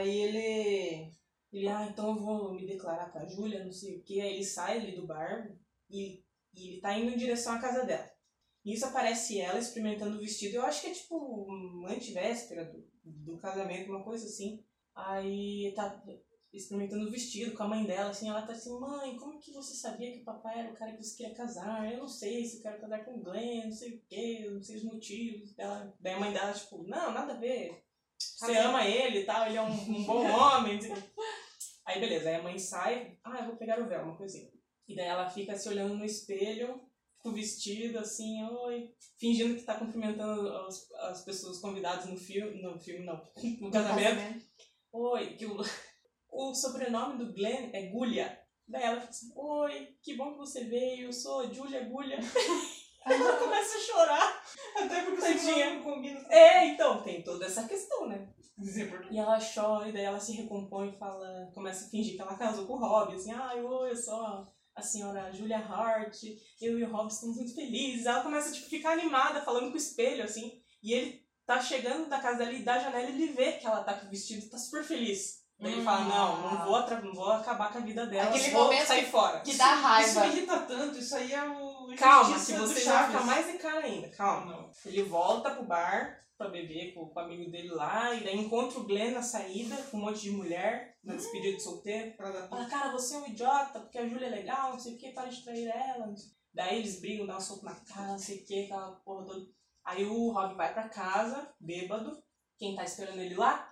[0.08, 1.17] Aí ele.
[1.52, 4.22] Ele, ah, então eu vou me declarar pra Júlia, não sei o que.
[4.22, 5.50] Aí ele sai ali do bar
[5.89, 8.10] e, e ele tá indo em direção à casa dela.
[8.65, 10.56] Nisso aparece ela experimentando o vestido.
[10.56, 14.62] Eu acho que é tipo uma antivéspera do, do casamento, uma coisa assim.
[14.93, 16.04] Aí tá
[16.52, 19.76] experimentando o vestido com a mãe dela, assim, ela tá assim, mãe, como que você
[19.76, 21.91] sabia que o papai era o cara que você queria casar?
[21.91, 24.62] Eu não sei se eu quero casar com o Glenn, não sei o que, não
[24.62, 25.54] sei os motivos.
[25.58, 27.87] Ela, daí a mãe dela, tipo, não, nada a ver.
[28.19, 28.62] Você Casei.
[28.62, 30.80] ama ele e tal, ele é um, um bom homem.
[31.86, 34.51] Aí beleza, aí a mãe sai, ah, eu vou pegar o véu, uma coisinha.
[34.88, 36.82] E daí ela fica se olhando no espelho,
[37.19, 42.62] com o vestido, assim, oi, fingindo que tá cumprimentando as, as pessoas convidadas no filme,
[42.62, 43.21] no filme não,
[43.60, 44.41] no casamento.
[44.93, 45.58] Oi, que o,
[46.30, 48.39] o sobrenome do Glenn é Gullia.
[48.67, 52.19] Daí ela fica assim, oi, que bom que você veio, eu sou Julia Gullia.
[53.08, 54.43] Aí ela começa a chorar.
[54.76, 55.39] Até porque Tadinha.
[55.41, 58.28] você não combina com É, então, tem toda essa questão, né?
[58.56, 62.22] por E ela chora, e daí ela se recompõe e fala, começa a fingir que
[62.22, 66.15] ela casou com o Rob, assim, ai, oi, eu sou a senhora Julia Hart,
[66.62, 68.06] eu e o Rob estamos muito felizes.
[68.08, 72.10] Ela começa tipo, a ficar animada, falando com o espelho, assim, e ele tá chegando
[72.10, 74.50] da casa dela e da janela ele vê que ela tá com o vestido e
[74.50, 75.46] tá super feliz.
[75.60, 75.86] Daí ele Hum.
[75.86, 78.86] fala, não, não vou, atra- não vou acabar com a vida dela, Aquele vou momento
[78.88, 79.39] sair fora.
[79.41, 80.08] Que dá raiva.
[80.10, 81.66] Isso me irrita tanto, isso aí é o.
[81.98, 84.52] Calma, que do você já fica mais de cara ainda, calma.
[84.54, 84.72] Não.
[84.86, 88.80] Ele volta pro bar pra beber com, com o amigo dele lá, e daí encontra
[88.80, 92.16] o Glenn na saída com um monte de mulher, na despedida de solteiro.
[92.16, 94.94] Pra dar Fala, cara, você é um idiota, porque a Júlia é legal, não sei
[94.94, 96.14] o que, para de trair ela.
[96.54, 99.46] Daí eles brigam, dão um soco na cara, não sei o que, aquela porra toda.
[99.84, 102.22] Aí o Rob vai pra casa, bêbado.
[102.60, 103.72] Quem tá esperando ele lá?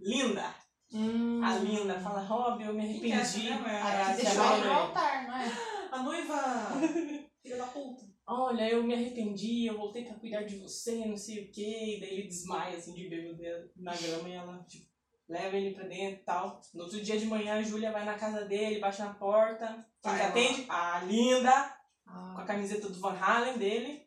[0.00, 0.54] Linda!
[0.92, 1.42] Hum.
[1.42, 3.60] A Linda fala, Rob, eu me Quem que é essa arrependi.
[3.62, 3.66] mesmo?
[3.68, 4.82] É Aí a que deixou é ele no mãe.
[4.82, 5.52] altar, não é?
[5.92, 6.36] A noiva.
[7.56, 8.04] Da puta.
[8.28, 11.98] Olha, eu me arrependi, eu voltei pra cuidar de você, não sei o que.
[12.00, 14.86] Daí ele desmaia, assim, de bêbado na grama e ela, tipo,
[15.28, 16.60] leva ele pra dentro e tal.
[16.74, 19.86] No outro dia de manhã, a Júlia vai na casa dele, bate na porta.
[20.02, 20.66] Quem que atende?
[20.68, 24.04] A Linda, com a Ah, camiseta do Van Halen dele.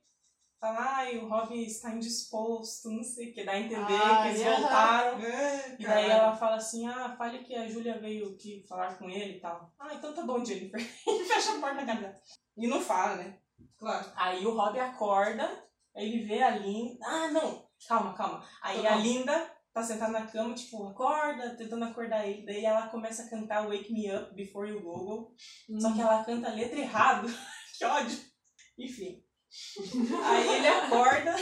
[0.59, 3.45] Fala, ai, o Rob está indisposto, não sei o que.
[3.45, 4.59] Dá a entender Ai, que eles aham.
[4.61, 5.21] voltaram.
[5.25, 9.09] É, E daí ela fala assim, ah, fale que a Júlia veio aqui falar com
[9.09, 9.73] ele e tal.
[9.79, 10.77] Ah, então tá bom, Jennifer.
[11.07, 12.15] E fecha a porta cara dela.
[12.59, 13.39] E não fala, né?
[13.77, 14.11] Claro.
[14.15, 15.49] Aí o Rob acorda,
[15.95, 16.99] aí ele vê a Linda.
[17.05, 17.67] Ah, não!
[17.87, 18.45] Calma, calma.
[18.61, 18.95] Aí a.
[18.95, 22.45] Linda tá sentada na cama, tipo, acorda, tentando acordar ele.
[22.45, 25.35] Daí ela começa a cantar Wake Me Up Before You Go Go.
[25.79, 27.27] Só que ela canta a letra errado.
[27.77, 28.19] que ódio.
[28.77, 29.23] Enfim.
[30.23, 31.35] Aí ele acorda,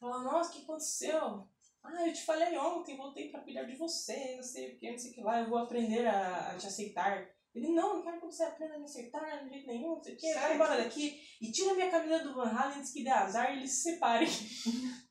[0.00, 1.48] fala, nossa, o que aconteceu?
[1.84, 4.98] Ah, eu te falei ontem, voltei pra cuidar de você, não sei o que, não
[4.98, 7.28] sei o que lá, eu vou aprender a, a te aceitar.
[7.56, 10.12] Ele, não, não quero que você aprenda a me aceitar de jeito nenhum, não sei
[10.12, 13.08] o que, vai embora daqui e tira minha camisa do Van Halen antes que dê
[13.08, 14.28] azar e eles se separem.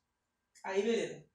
[0.64, 1.26] Aí, beleza.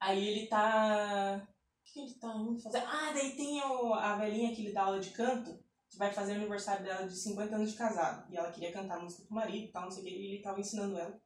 [0.00, 1.46] Aí ele tá...
[1.46, 2.78] O que ele tá indo fazer?
[2.78, 6.32] Ah, daí tem o, a velhinha que ele dá aula de canto, que vai fazer
[6.32, 8.32] o aniversário dela de 50 anos de casado.
[8.32, 10.34] E ela queria cantar a música pro marido e tal, não sei o que, e
[10.34, 11.20] ele tava ensinando ela.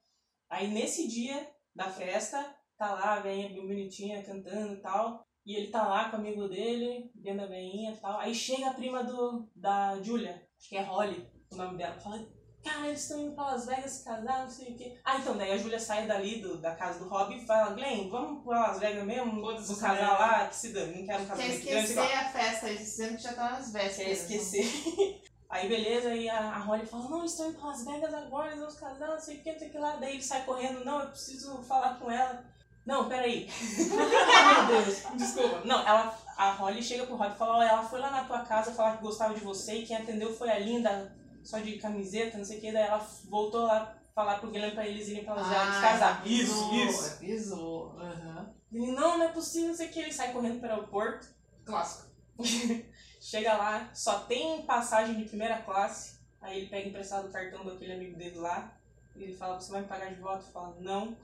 [0.50, 5.24] Aí nesse dia da festa, tá lá a velhinha bem bonitinha cantando e tal.
[5.46, 8.18] E ele tá lá com o amigo dele, vendo a veinha e tal.
[8.18, 11.98] Aí chega a prima do, da Julia, acho que é Holly, o nome dela.
[12.00, 12.26] Fala,
[12.64, 14.98] cara, eles estão indo pra Las Vegas se casar, não sei o quê.
[15.04, 18.08] Ah, então, daí a Julia sai dali do, da casa do Rob e fala, Glenn,
[18.08, 19.42] vamos pra Las Vegas mesmo?
[19.42, 20.02] Vou casar né?
[20.02, 21.86] lá, que se dane, não quero um Quer casamento grande.
[21.90, 22.20] esquecer lá.
[22.20, 23.96] a festa, eles dizendo que já tá nas vésperas.
[23.96, 25.22] Quer esquecer.
[25.50, 28.48] Aí beleza, aí a, a Holly fala, não, eles estão indo pra Las Vegas agora,
[28.48, 29.96] eles vão se casar, não sei o que, não sei o que lá.
[29.96, 32.44] Daí ele sai correndo, não, eu preciso falar com ela.
[32.86, 33.48] Não, peraí.
[33.88, 35.62] Meu Deus, desculpa.
[35.64, 38.40] Não, ela, a Holly chega pro Rob e fala, ó, ela foi lá na tua
[38.40, 42.36] casa falar que gostava de você e quem atendeu foi a Linda, só de camiseta,
[42.36, 42.72] não sei o que.
[42.72, 46.18] Daí ela voltou lá falar pro Guilherme pra eles irem pra Vegas Ah, casar.
[46.20, 47.14] avisou, Isso, isso.
[47.16, 47.96] Avisou.
[47.98, 48.52] Aham.
[48.72, 50.00] Ele, não, não é possível, não sei o que.
[50.00, 51.26] Ele sai correndo pro aeroporto.
[51.64, 52.08] Clássico.
[53.20, 56.18] Chega lá, só tem passagem de primeira classe.
[56.42, 58.70] Aí ele pega emprestado o cartão daquele amigo dele lá.
[59.16, 60.44] E ele fala, você vai me pagar de volta?
[60.52, 61.16] Fala, não.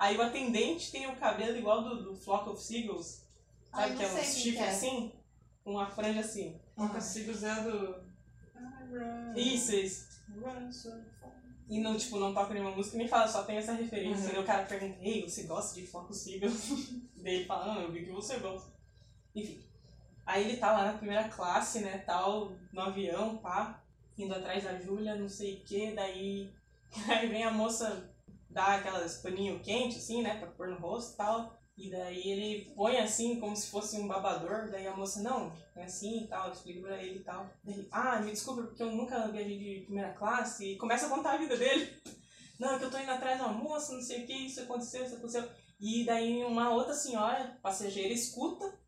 [0.00, 3.20] Aí o atendente tem o cabelo igual do, do Flock of Seagulls.
[3.70, 4.70] Ai, Sabe não que é um chifre é.
[4.70, 5.12] assim?
[5.62, 6.58] Com uma franja assim.
[6.74, 8.02] Não consigo usar do.
[9.36, 10.08] Isso, isso.
[11.68, 14.34] E não, tipo, não toca nenhuma música, nem fala, só tem essa referência.
[14.34, 14.40] Uhum.
[14.40, 16.98] O cara pergunta, ei, você gosta de Flock of Seagulls?
[17.22, 18.72] Daí ele fala, não, eu vi que você gosta.
[19.34, 19.62] Enfim.
[20.24, 23.82] Aí ele tá lá na primeira classe, né, tal, no avião, pá,
[24.16, 26.50] indo atrás da Júlia, não sei o que, daí,
[27.06, 28.09] aí vem a moça
[28.50, 32.74] dar aquelas paninho quente, assim, né, pra pôr no rosto e tal, e daí ele
[32.74, 36.52] põe assim, como se fosse um babador, daí a moça, não, é assim e tal,
[36.52, 37.48] explica pra ele e tal.
[37.64, 41.32] Daí, ah, me desculpa, porque eu nunca viajei de primeira classe, e começa a contar
[41.32, 41.90] a vida dele.
[42.58, 44.60] Não, é que eu tô indo atrás de uma moça, não sei o que, isso
[44.60, 45.48] aconteceu, isso aconteceu.
[45.80, 48.78] E daí uma outra senhora, passageira, escuta,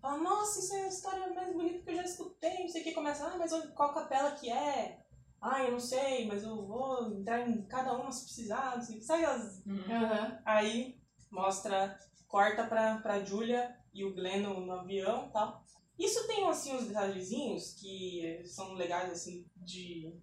[0.00, 2.84] fala, nossa, isso é a história mais bonita que eu já escutei, não sei o
[2.84, 5.01] que, começa, ah, mas qual capela que é?
[5.42, 8.96] Ah, eu não sei, mas eu vou entrar em cada uma se precisar, não sei
[8.96, 9.04] o que.
[9.04, 9.60] Sabe as...
[9.66, 10.38] Aham.
[10.44, 15.64] Aí mostra, corta pra, pra Julia e o Glenn no, no avião e tal.
[15.98, 20.16] Isso tem, assim, uns detalhezinhos que são legais, assim, de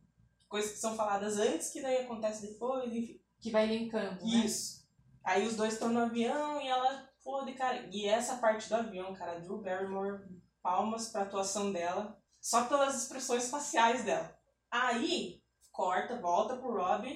[0.47, 3.21] coisas que são faladas antes, que daí acontece depois, enfim.
[3.39, 4.45] Que vai linkando, né?
[4.45, 4.87] Isso.
[5.23, 7.87] Aí os dois estão no avião e ela, pô, de cara.
[7.91, 10.23] E essa parte do avião, cara, Drew Barrymore,
[10.61, 14.38] palmas pra atuação dela, só pelas expressões faciais dela.
[14.71, 15.41] Aí,
[15.71, 17.07] corta, volta pro Rob,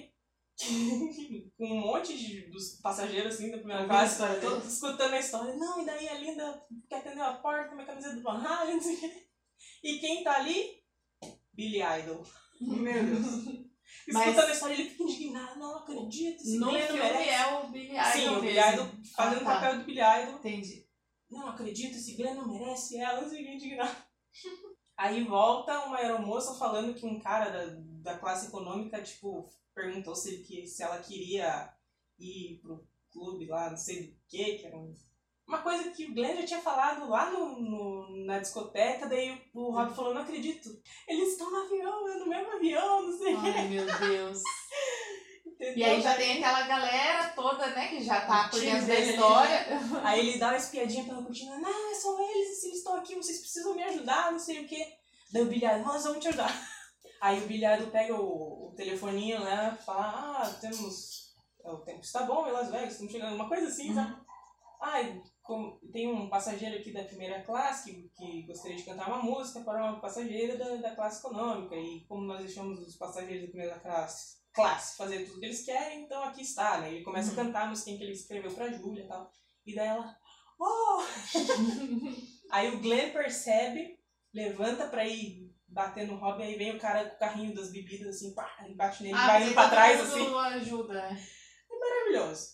[1.58, 5.56] com um monte de, dos passageiros assim da primeira a classe, todos escutando a história.
[5.56, 8.76] Não, e daí a Linda que atendeu a porta com uma camiseta do Van Halen,
[8.76, 9.28] não sei o quê.
[9.84, 10.82] E quem tá ali?
[11.54, 12.24] Billy Idol.
[12.62, 13.64] Meu Deus.
[14.12, 15.60] Mas- Escutando a história, ele fica indignado.
[15.60, 17.30] Não acredito, esse No Glenn não filme merece.
[17.30, 18.60] é o Billy Idol Sim, o Billy.
[18.60, 18.86] Idol
[19.16, 19.54] fazendo Ah, o tá.
[19.56, 20.36] papel do Billy Idol.
[20.40, 20.88] Entendi.
[21.30, 23.96] Não acredito, esse Glenn não merece ela, não que, indignado.
[24.98, 27.66] Aí volta uma aeromoça falando que um cara da,
[28.12, 31.74] da classe econômica, tipo, perguntou se, ele, se ela queria
[32.20, 34.94] ir pro clube lá, não sei do que, que era um...
[35.46, 39.60] Uma coisa que o Glenn já tinha falado lá no, no- na discoteca, daí o,
[39.68, 40.70] o Rob falou, não acredito,
[41.08, 43.48] eles estão no avião, é no mesmo avião, não sei o que.
[43.50, 44.42] Ai, meu Deus.
[45.64, 45.78] Entendeu?
[45.78, 49.12] E aí já tem aquela galera toda, né, que já tá por dentro da dele
[49.12, 49.66] história.
[50.04, 53.74] Aí ele dá uma espiadinha pela cortina, não, são eles, eles estão aqui, vocês precisam
[53.74, 54.86] me ajudar, não sei o quê.
[55.32, 56.52] Daí o bilhado, nós vamos te ajudar.
[57.22, 61.34] Aí o bilhado pega o, o telefoninho, né, fala, ah, temos,
[61.64, 64.18] o tempo está bom em Las Vegas, estamos chegando, uma coisa assim, sabe?
[64.82, 69.24] Ai, como- tem um passageiro aqui da primeira classe que, que gostaria de cantar uma
[69.24, 71.74] música para uma passageira da, da classe econômica.
[71.74, 76.04] E como nós deixamos os passageiros da primeira classe, classe fazer tudo que eles querem,
[76.04, 76.90] então aqui está, né?
[76.94, 77.34] Ele começa Uhum.
[77.42, 79.32] a cantar a música que ele escreveu pra Júlia e tal.
[79.66, 80.16] E daí ela,
[80.60, 81.02] oh!
[82.52, 83.98] aí o Glenn percebe,
[84.34, 88.16] levanta pra ir bater no Robin, aí vem o cara com o carrinho das bebidas,
[88.16, 91.28] assim, pá, bate nele, Ah, vai indo pra trás, assim ajuda, né?
[91.80, 92.54] maravilhoso.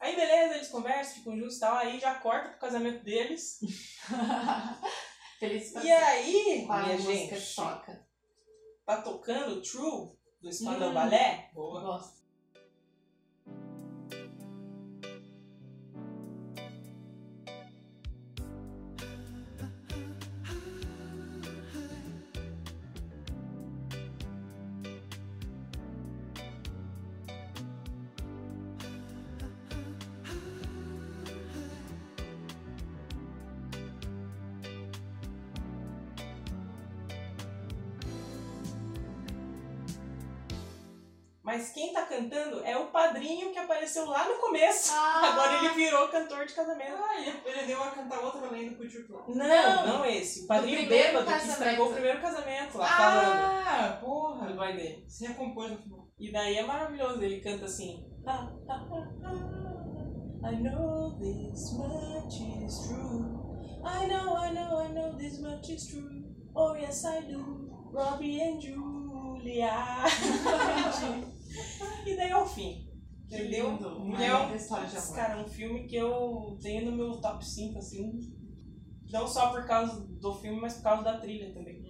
[0.00, 3.58] Aí beleza, eles conversam, ficam juntos e tal, aí já corta pro casamento deles.
[5.38, 8.06] Feliz E aí, minha música gente, toca.
[8.84, 10.15] tá tocando True
[10.46, 10.94] do Spandau Hum.
[10.94, 11.50] Ballet.
[11.54, 12.15] Gosto.
[41.46, 44.92] Mas quem tá cantando é o padrinho que apareceu lá no começo.
[44.92, 45.30] Ah.
[45.30, 46.96] Agora ele virou cantor de casamento.
[46.98, 49.28] Ah, ele, ele deu a cantar outra além do Culture Club.
[49.28, 50.42] Não, não esse.
[50.42, 53.64] O padrinho primeiro bêbado que estragou o primeiro casamento lá falando.
[53.64, 54.56] Ah, O porra.
[54.56, 55.04] pai dele.
[55.08, 56.08] Se recompôs no final.
[56.18, 58.04] E daí é maravilhoso, ele canta assim.
[58.26, 63.22] "Ah, ah, ah, ah, I know this much is true.
[65.42, 66.24] much is true.
[66.56, 67.70] Oh yes I do.
[67.92, 70.02] Robbie and Julia.
[72.06, 72.86] e daí ao fim.
[73.26, 73.70] Entendeu?
[73.72, 74.16] lindo.
[74.16, 75.14] Ai, é um, história de amor.
[75.16, 78.20] cara, é um filme que eu tenho no meu top 5, assim.
[79.10, 81.84] Não só por causa do filme, mas por causa da trilha também.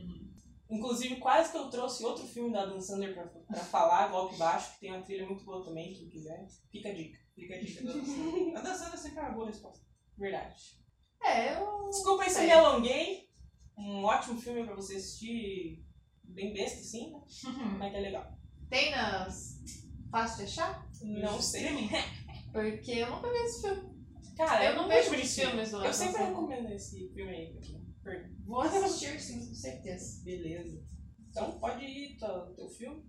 [0.69, 4.73] Inclusive, quase que eu trouxe outro filme da Dan Sandler pra, pra falar, Golpe Baixo,
[4.75, 6.45] que tem uma trilha muito boa também, quem quiser.
[6.73, 7.19] Fica a dica.
[7.35, 7.93] Fica a dica da.
[8.59, 9.87] A dançando sempre é uma boa resposta.
[10.19, 10.57] Verdade.
[11.23, 11.89] É, eu.
[11.89, 12.47] Desculpa aí se Sei.
[12.47, 13.29] me alonguei.
[13.79, 15.85] Um ótimo filme pra você assistir.
[16.25, 17.21] Bem besta, assim, né?
[17.79, 18.36] Mas que é legal.
[18.69, 19.57] Tem nas.
[20.11, 20.89] Fácil de achar?
[21.03, 21.89] Não sei.
[22.53, 23.97] Porque eu nunca vi esse filme.
[24.37, 27.61] Cara, eu não vejo muitos filmes do Eu sempre recomendo esse filme aí.
[28.47, 30.23] Vou assistir, sim, com certeza.
[30.25, 30.83] Beleza.
[31.29, 33.05] Então pode ir, tá, teu filme.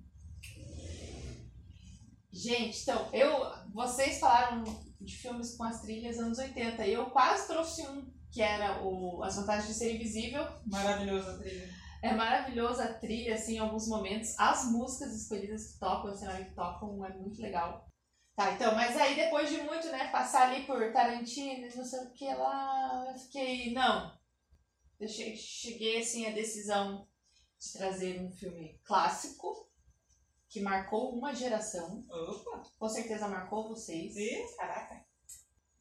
[2.31, 3.29] Gente, então, eu.
[3.73, 4.63] Vocês falaram
[4.99, 9.23] de filmes com as trilhas anos 80 e eu quase trouxe um que era o
[9.23, 10.45] As Vantagens de Ser Invisível.
[10.65, 11.69] Maravilhosa a trilha.
[12.01, 14.37] É maravilhosa a trilha, assim, em alguns momentos.
[14.39, 17.87] As músicas escolhidas que tocam, assim, a hora que tocam, é muito legal.
[18.35, 21.99] Tá, então, mas aí depois de muito, né, passar ali por Tarantino e não sei
[22.01, 24.15] o que lá, eu fiquei, não.
[24.99, 27.07] Eu che- cheguei, assim, à decisão
[27.59, 29.67] de trazer um filme clássico
[30.49, 32.05] que marcou uma geração.
[32.09, 32.61] Opa!
[32.77, 34.15] Com certeza marcou vocês.
[34.15, 34.55] E?
[34.55, 35.03] Caraca.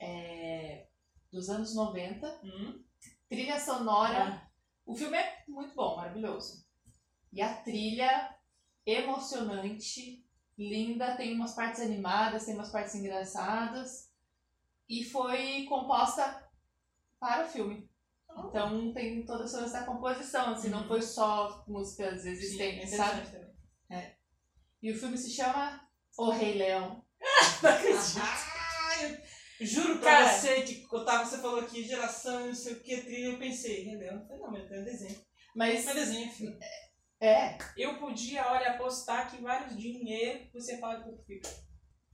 [0.00, 0.86] É,
[1.30, 2.40] dos anos 90.
[2.42, 2.82] Hum.
[3.28, 4.45] Trilha sonora.
[4.86, 6.64] O filme é muito bom, maravilhoso.
[7.32, 8.34] E a trilha
[8.86, 10.24] emocionante,
[10.56, 14.10] linda, tem umas partes animadas, tem umas partes engraçadas.
[14.88, 16.48] E foi composta
[17.18, 17.90] para o filme.
[18.38, 23.30] Então tem toda essa composição, assim, não foi só músicas Sim, é existentes, sabe?
[23.30, 24.16] também.
[24.82, 25.80] E o filme se chama
[26.16, 27.04] O Rei Leão.
[27.62, 28.55] Não acredito.
[29.60, 30.28] Juro pra Cara.
[30.32, 33.96] você que tava, você falou aqui, geração, não sei o que, trilha, eu pensei, Rei
[33.96, 34.20] Leão.
[34.20, 35.20] Eu falei, não, mas é desenho.
[35.54, 36.58] Mas Mas desenho, filho.
[37.20, 41.48] é, Eu podia, olha, apostar que vários dinheiro você fala que eu fico.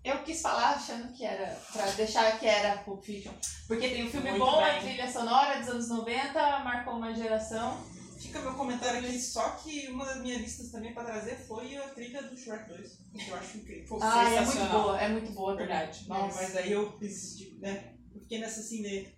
[0.05, 3.33] eu quis falar achando que era, pra deixar que era Pulp Fiction.
[3.67, 4.65] Porque tem um filme Muito bom, bem.
[4.71, 7.77] a trilha sonora dos anos 90, marcou uma geração.
[8.23, 11.89] Fica meu comentário aqui, só que uma das minhas listas também pra trazer foi a
[11.89, 12.99] trilha do Shrek 2.
[13.15, 13.99] Que eu acho incrível.
[14.01, 14.83] Ah, é muito sensacional.
[14.83, 15.57] boa, é muito boa.
[15.57, 16.09] Verdade.
[16.09, 16.43] Não, Nossa.
[16.43, 17.95] mas aí eu desisti, né?
[18.15, 19.09] Eu fiquei nessa assim de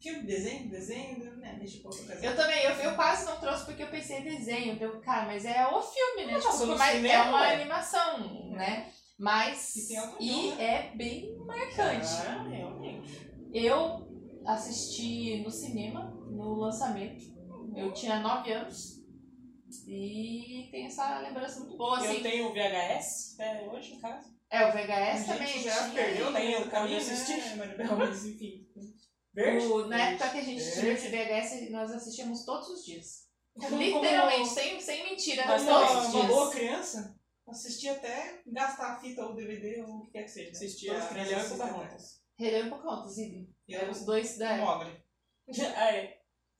[0.00, 1.56] filme, desenho, desenho, né?
[1.58, 2.30] Deixa outra ocasião.
[2.30, 4.78] Eu também, eu, eu quase não trouxe porque eu pensei desenho.
[4.78, 6.32] Deu, cara, mas é o filme, né?
[6.32, 7.54] Não, Tipo, passou no mas é cinema, uma ué.
[7.54, 8.92] animação, né?
[9.18, 9.76] Mas.
[9.76, 10.64] E E né?
[10.64, 12.06] é bem marcante.
[12.26, 13.30] Ah, realmente.
[13.52, 14.08] Eu
[14.46, 17.31] assisti no cinema, no lançamento.
[17.76, 19.02] Eu tinha 9 anos.
[19.86, 22.16] E tem essa lembrança muito boa, assim.
[22.16, 24.30] Eu tenho o VHS até hoje em casa.
[24.50, 25.94] É, o A VHS gente também já tinha.
[25.94, 27.22] perdeu no Tem meio o do caminho, caminho né?
[27.22, 27.56] assistir.
[27.96, 28.68] Mas enfim.
[29.34, 29.66] Verde?
[29.66, 30.12] O- na Verde.
[30.14, 33.22] época que a gente tinha esse VHS, nós assistíamos todos os dias.
[33.58, 36.26] Como- Literalmente, sem, sem mentira, Nós Como todos uma, os uma dias.
[36.26, 37.16] boa criança,
[37.48, 40.50] assistia até gastar a fita ou DVD ou o que quer que seja.
[40.50, 40.56] né?
[40.56, 41.58] Assistia Todas as crianças
[42.38, 42.68] Rei Leão e Pocahontas.
[42.68, 43.18] E Pocahontas.
[43.18, 44.56] E Eram eu, os dois da.
[44.58, 45.02] Mogli.
[45.76, 46.11] Ah, é.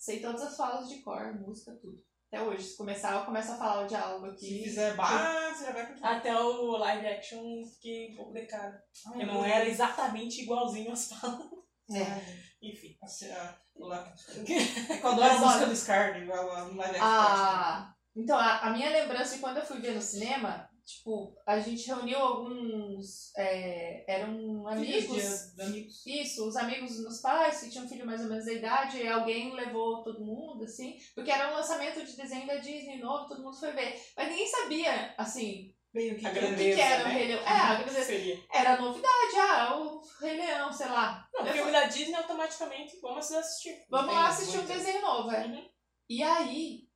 [0.02, 2.02] Sei todas as falas de cor, música, tudo.
[2.26, 2.64] Até hoje.
[2.64, 4.64] Se começar, eu começo a falar o diálogo Se aqui.
[4.64, 6.16] fizer bah, você já vai continuar.
[6.16, 8.82] Até o live action fiquei um pouco de cara.
[9.04, 11.46] Porque não era exatamente igualzinho as falas.
[11.92, 12.40] É.
[12.60, 12.96] Enfim.
[13.00, 14.12] Assim, a- o lá-
[14.48, 16.98] É eu adoro a música do Scar, igual a live action.
[17.00, 21.58] Ah, então, a, a minha lembrança de quando eu fui ver no cinema, tipo, a
[21.60, 23.32] gente reuniu alguns.
[23.36, 25.52] é, eram amigos.
[25.54, 26.06] De amigos.
[26.06, 28.98] Isso, os amigos dos meus pais, que tinham um filho mais ou menos da idade,
[28.98, 33.28] e alguém levou todo mundo, assim, porque era um lançamento de desenho da Disney novo,
[33.28, 34.00] todo mundo foi ver.
[34.16, 36.80] Mas ninguém sabia, assim, Bem o que A que o era.
[36.80, 37.14] era o né?
[37.14, 37.42] Rei Leão.
[37.42, 38.04] É, a grandeza.
[38.04, 38.42] Seria.
[38.50, 41.28] Era novidade, ah, o Rei Leão, sei lá.
[41.34, 43.84] Não, Eu filme da Disney automaticamente vamos assistir.
[43.90, 45.44] Vamos lá assistir um desenho novo, é.
[45.46, 45.68] Uhum.
[46.08, 46.88] E aí,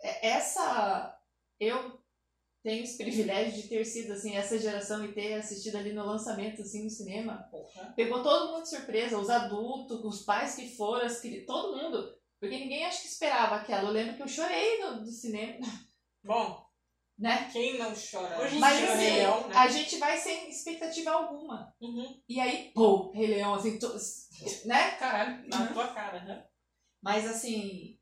[0.00, 1.14] é- essa.
[1.60, 1.97] Eu
[2.62, 6.62] tenho esse privilégio de ter sido, assim, essa geração e ter assistido ali no lançamento,
[6.62, 7.48] assim, no cinema.
[7.50, 7.92] Porra.
[7.96, 12.16] Pegou todo mundo de surpresa, os adultos, os pais que foram, as cri- todo mundo.
[12.40, 13.88] Porque ninguém acho que esperava aquela.
[13.88, 15.66] Eu lembro que eu chorei no, do cinema,
[16.22, 16.64] Bom,
[17.18, 17.48] né?
[17.52, 18.40] quem não chora?
[18.40, 19.54] Hoje em Mas dia, assim, Rei Leão, né?
[19.56, 21.74] a gente vai sem expectativa alguma.
[21.80, 22.20] Uhum.
[22.28, 23.96] E aí, pô, Rei Leão, assim, to-
[24.66, 24.90] né?
[24.92, 26.44] Caralho, na tua cara, né?
[27.02, 27.98] Mas assim,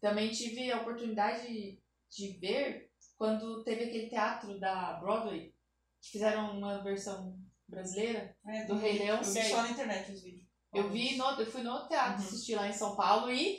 [0.00, 1.80] também tive a oportunidade
[2.10, 2.89] de ver
[3.20, 5.54] quando teve aquele teatro da Broadway,
[6.00, 8.34] que fizeram uma versão brasileira.
[8.46, 10.48] É, Do Rei Leão, Eu vi só na internet os vídeos.
[10.72, 12.28] Eu vi no, eu fui no teatro Uhum.
[12.28, 13.58] assistir lá em São Paulo e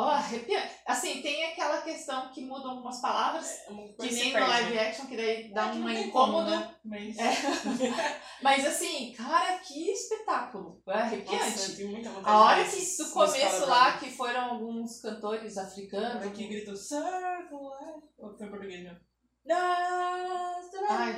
[0.00, 0.70] Ó, arrepiante.
[0.86, 4.88] Assim, tem aquela questão que muda algumas palavras, É que nem no live né?
[4.88, 6.10] action, que daí dá É que um incômodo.
[6.10, 6.74] como, né?
[6.84, 7.30] Mas É.
[8.42, 10.82] Mas assim, cara, que espetáculo.
[10.88, 11.84] É arrepiante.
[11.84, 16.26] Nossa, A hora que do começo lá, que foram alguns cantores africanos.
[16.26, 18.06] aqui gritou Circle Life.
[18.18, 18.98] Ou foi em português mesmo?
[20.88, 21.16] Ai,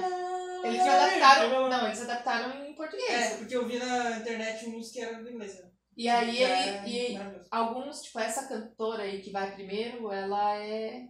[0.65, 1.69] Eles adaptaram.
[1.69, 3.11] Não, eles adaptaram em português.
[3.11, 5.55] É, porque eu vi na internet uns que eram do inglês.
[5.61, 5.71] né?
[5.97, 7.11] E aí É, ele.
[7.13, 7.49] E maravilhoso.
[7.51, 11.07] alguns, tipo, essa cantora aí que vai primeiro, ela é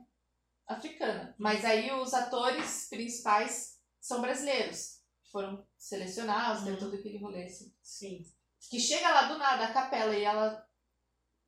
[0.66, 1.34] africana.
[1.38, 5.00] Mas aí os atores principais são brasileiros.
[5.30, 6.78] Foram selecionados, tem Uhum.
[6.78, 7.72] todo aquele rolê assim.
[7.82, 8.24] Sim.
[8.70, 10.64] Que chega lá do nada a capela e ela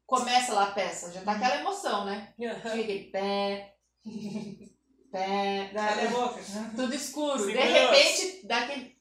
[0.07, 2.33] começa lá a peça, já tá aquela emoção, né?
[2.37, 3.77] Fica aquele pé,
[5.11, 6.41] pé, Cala a boca.
[6.77, 7.39] tudo escuro.
[7.39, 7.73] De Segurança.
[7.73, 8.94] repente dá aquele.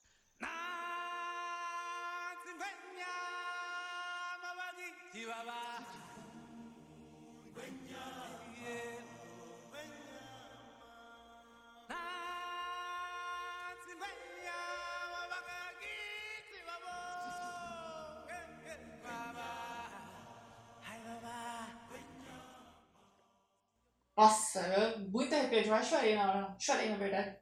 [25.78, 26.56] Eu chorei na hora.
[26.60, 27.38] Chorei, na verdade.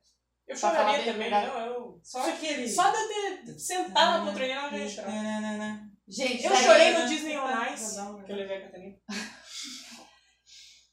[0.48, 1.48] Eu Pra choraria também, verdade.
[1.48, 2.00] não, eu...
[2.04, 2.68] Só aquele.
[2.68, 5.12] Só de sentar na poltrona eu já ia chorar.
[5.12, 5.92] Nananana.
[6.08, 8.24] Gente, Eu daí- chorei no Disney On Ice, Não, não.
[8.26, 8.98] que eu levei a Catarina.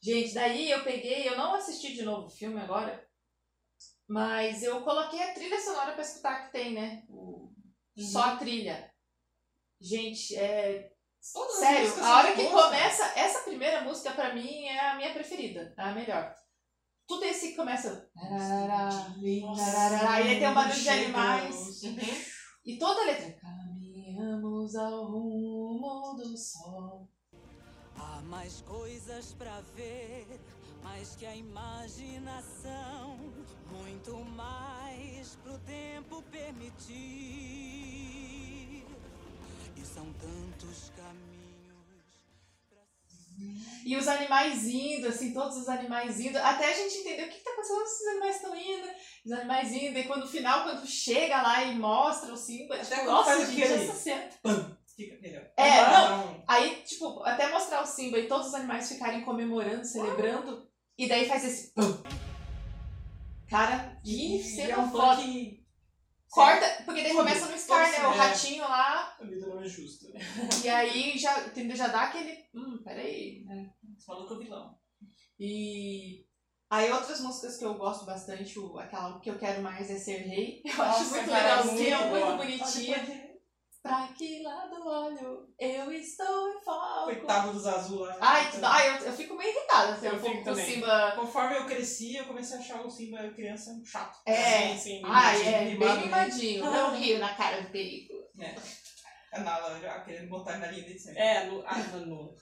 [0.03, 3.05] Gente, daí eu peguei, eu não assisti de novo o filme agora,
[4.09, 7.03] mas eu coloquei a trilha sonora pra escutar que tem, né?
[7.09, 7.53] O-
[8.13, 8.89] Só a trilha.
[9.81, 10.89] Gente, é.
[11.33, 14.95] Todas as Sério, a hora que boas, começa, essa primeira música pra mim é a
[14.97, 16.33] minha preferida, é a melhor.
[17.09, 18.09] Tudo esse que começa.
[19.17, 19.41] E
[20.07, 21.57] aí tem um barulho de animais.
[21.57, 21.83] os-
[22.65, 23.33] E toda a letra.
[23.41, 27.09] Caminhamos ao rumo do sol.
[27.97, 30.27] Há mais coisas pra ver,
[30.85, 33.17] mais que a imaginação,
[33.73, 36.95] muito mais pro tempo permitir.
[39.77, 41.28] E são tantos caminhos.
[43.85, 47.39] E os animais indo, assim, todos os animais indo, até a gente entender o que,
[47.39, 48.89] que tá acontecendo, os animais estão indo,
[49.25, 52.97] os animais indo, e quando no final, quando chega lá e mostra o Simba, Até
[52.97, 54.29] tipo, nossa, gente, essa cena.
[54.95, 55.49] Fica melhor.
[55.57, 56.45] É, não.
[56.47, 60.69] Aí, tipo, até mostrar o Simba e todos os animais ficarem comemorando, celebrando,
[60.99, 62.03] e daí faz esse pum.
[63.49, 65.23] Cara, que cena é um foda.
[65.23, 65.58] funk.
[66.31, 68.07] Corta, porque daí começa no Scar, né?
[68.07, 68.17] O é.
[68.17, 70.07] ratinho lá, A vida não é justa.
[70.63, 71.77] e aí já, entendeu?
[71.77, 72.37] já dá aquele.
[72.55, 73.71] Hum, peraí, né?
[73.97, 74.79] Esse maluco é o vilão.
[75.41, 76.27] E
[76.71, 80.19] aí outras músicas que eu gosto bastante, o, aquela que eu quero mais é ser
[80.19, 80.63] rei.
[80.65, 83.28] Eu acho Nossa, muito cara, legalzinha, muito bonitinha.
[83.89, 85.49] Pra que lado olho?
[85.59, 87.05] Eu estou em foco.
[87.05, 88.17] Coitado dos azul lá.
[88.21, 90.55] Ai, tu- ai, eu, eu fico meio irritada assim, Eu um pouco fico com o.
[90.65, 91.13] Simba.
[91.17, 94.19] Conforme eu cresci, eu comecei a achar o Simba criança um chato.
[94.27, 94.69] É.
[94.75, 95.03] Sim, sim.
[95.05, 96.03] Ai, é, mimado, bem né?
[96.05, 96.65] mimadinho.
[96.65, 98.15] Não rio na cara do perigo.
[99.33, 101.21] A Nala já querendo botar na linha dele sempre.
[101.21, 102.37] É, no, a, no,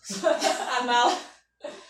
[0.78, 1.18] a Nala.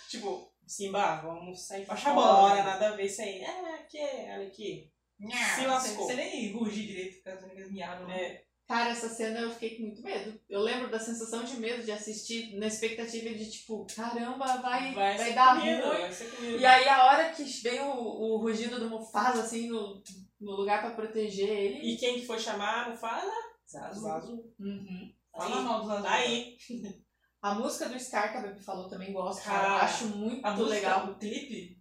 [0.08, 2.62] Tipo, Simba, vamos sair Baixa a fora, bola.
[2.62, 3.40] nada a ver isso aí.
[3.40, 4.90] É, aqui, olha aqui.
[5.18, 5.26] Se
[5.60, 6.06] Você, lascou.
[6.06, 8.06] você nem rugir direito, porque as amigas miaram.
[8.06, 8.20] né?
[8.22, 10.40] É, Cara, essa cena eu fiquei com muito medo.
[10.48, 15.16] Eu lembro da sensação de medo de assistir na expectativa de tipo, caramba, vai, vai,
[15.16, 16.00] ser dar comida, ruim.
[16.00, 16.58] vai.
[16.58, 20.02] E aí a hora que vem o, o rugido do Mufasa, assim, no,
[20.40, 21.92] no lugar pra proteger ele.
[21.92, 23.32] E quem que foi chamar, não fala?
[23.70, 24.00] Zazu.
[24.00, 24.52] Zazu.
[24.58, 25.12] Uhum.
[25.30, 26.02] Fala mal dos azul.
[26.02, 26.56] Tá aí.
[27.42, 29.84] A música do Scar que a Baby falou também gosto, Cara, cara.
[29.84, 31.10] Acho muito A música, legal.
[31.10, 31.78] o clipe,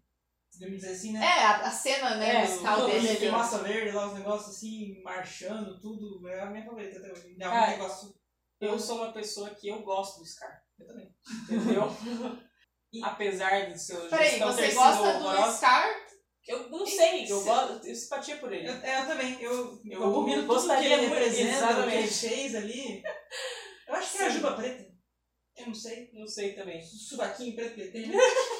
[0.58, 1.26] podemos dizer assim, né?
[1.26, 3.30] É, a, a cena, né, É, musical dele ali.
[3.30, 6.28] massa verde lá, os negócios assim, marchando, tudo.
[6.28, 7.36] É a minha favorita até hoje.
[7.40, 8.16] É um Cara, negócio.
[8.62, 10.64] Eu sou uma pessoa que eu gosto do Scar.
[10.80, 11.14] Eu também.
[11.50, 11.84] Entendeu?
[13.04, 16.06] Apesar de seu Peraí, você ter sido gosta do horrorosa, Scar?
[16.48, 18.68] Eu não sei, eu gosto, eu tenho simpatia por ele.
[18.70, 19.42] Eu, é, eu também.
[19.42, 23.04] Eu, eu, Eu abomino tudo que gostaria ele muito- representa, o que ele fez ali.
[23.88, 24.36] Eu acho que é a Sim.
[24.38, 24.96] juba preta.
[25.58, 26.10] Eu não sei.
[26.14, 26.82] Não sei também.
[26.82, 28.12] Subaquinho preto que ele tem.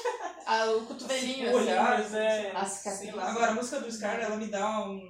[0.46, 1.58] Ah, o cotovelinho, O assim.
[1.58, 2.52] olhar, Mas é.
[2.52, 3.08] A cicatriz.
[3.18, 5.00] Agora, a música do Scar, ela me dá um.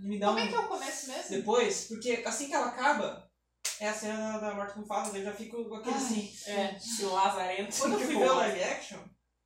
[0.00, 0.42] Me dá Como um.
[0.42, 1.30] é que é o começo mesmo?
[1.36, 3.30] Depois, porque assim que ela acaba,
[3.78, 6.02] é a cena da, morte com daí eu já fico com aquele Ai.
[6.02, 6.32] assim.
[6.46, 7.76] É, esse lazarento.
[7.78, 8.98] Quando eu fui ver o live action,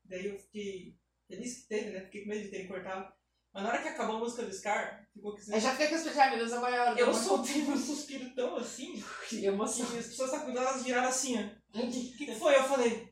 [0.05, 0.95] daí eu fiquei
[1.27, 2.01] feliz que teve, né?
[2.05, 3.13] Fiquei com medo de terem cortado.
[3.53, 5.53] Mas na hora que acabou a música do Scar, ficou esse.
[5.53, 8.33] Eu já fiquei com os ai meu Deus, agora é hora Eu soltei um suspiro
[8.35, 9.85] tão assim, Que emoção.
[9.87, 11.79] as pessoas cuidando, elas viraram assim, ó.
[11.81, 12.55] O que, que foi?
[12.57, 13.09] Eu falei.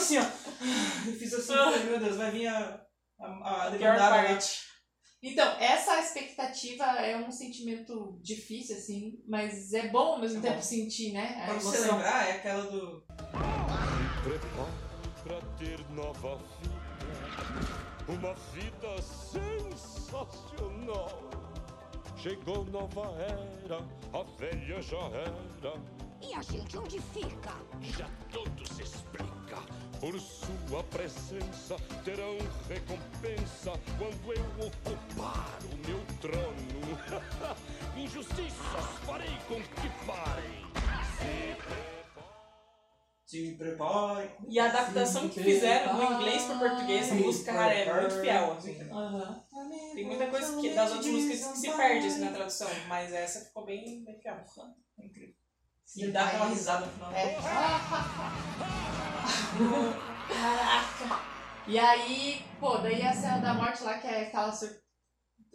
[0.00, 0.22] Fiz assim, ó.
[1.06, 2.80] Eu fiz assim, falei, meu Deus, vai vir a,
[3.20, 4.60] a, a pior parte.
[5.22, 10.56] Então, essa expectativa é um sentimento difícil, assim, mas é bom ao mesmo É tempo
[10.56, 10.62] bom.
[10.62, 11.42] sentir, né?
[11.42, 13.04] A Quando você lembrar, é aquela do.
[14.22, 14.72] Prepare
[15.22, 16.80] pra ter nova vida.
[18.08, 19.02] Uma vida
[20.10, 21.30] sensacional.
[22.16, 23.78] Chegou nova era,
[24.12, 25.74] a velha já era.
[26.22, 27.52] E a gente onde fica?
[27.96, 29.56] Já tudo se explica.
[29.98, 32.36] Por sua presença terão
[32.68, 37.40] recompensa quando eu ocupar o meu trono.
[37.96, 40.70] Injustiças farei com que parem.
[43.24, 44.30] Se prepare.
[44.48, 48.52] E a adaptação que fizeram do inglês para português, a música, cara, é muito fiel,
[48.52, 48.90] assim.
[48.90, 49.44] Aham.
[49.94, 53.44] Tem muita coisa que, das outras músicas que se perde, assim, na tradução, mas essa
[53.44, 54.34] ficou bem, bem fiel.
[54.34, 55.29] É
[55.96, 56.08] incrível.
[56.08, 57.12] E dá aquela risada no final.
[57.12, 57.36] É.
[60.30, 61.20] Caraca!
[61.66, 64.70] E aí, pô, daí a cena da morte lá, que é aquela sur...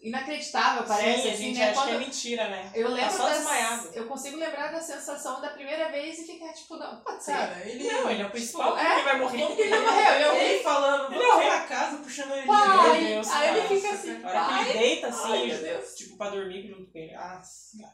[0.06, 1.64] inacreditável, parece, Sim, a assim, gente né?
[1.70, 2.72] acha que é Quando mentira, né?
[2.76, 3.90] eu lembro só das- desmaiado.
[3.94, 7.32] Eu consigo lembrar da sensação da primeira vez e ficar tipo, não, pode ser.
[7.34, 7.92] Cara, ele.
[7.92, 9.48] Não, ele é o principal, é, ele vai morrer.
[9.56, 10.12] Que ele não morreu?
[10.14, 11.48] Eu Ele falando, Ele morreu.
[11.50, 12.46] pra casa, puxando ele.
[12.48, 13.00] Pai!
[13.02, 14.70] Meu Deus, aí ele fica assim, A hora que pai.
[14.70, 15.96] ele deita assim, Ai, meu Deus.
[15.96, 17.14] tipo, pra dormir junto com ele.
[17.16, 17.42] Ah,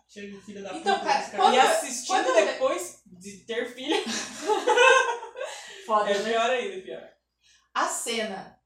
[0.09, 1.05] Chega de filho da Então, puta.
[1.11, 3.95] cara, quando- e assistindo quando- depois de ter filho,
[5.85, 6.29] Foda, é né?
[6.31, 7.09] pior ainda, pior.
[7.73, 8.57] A cena.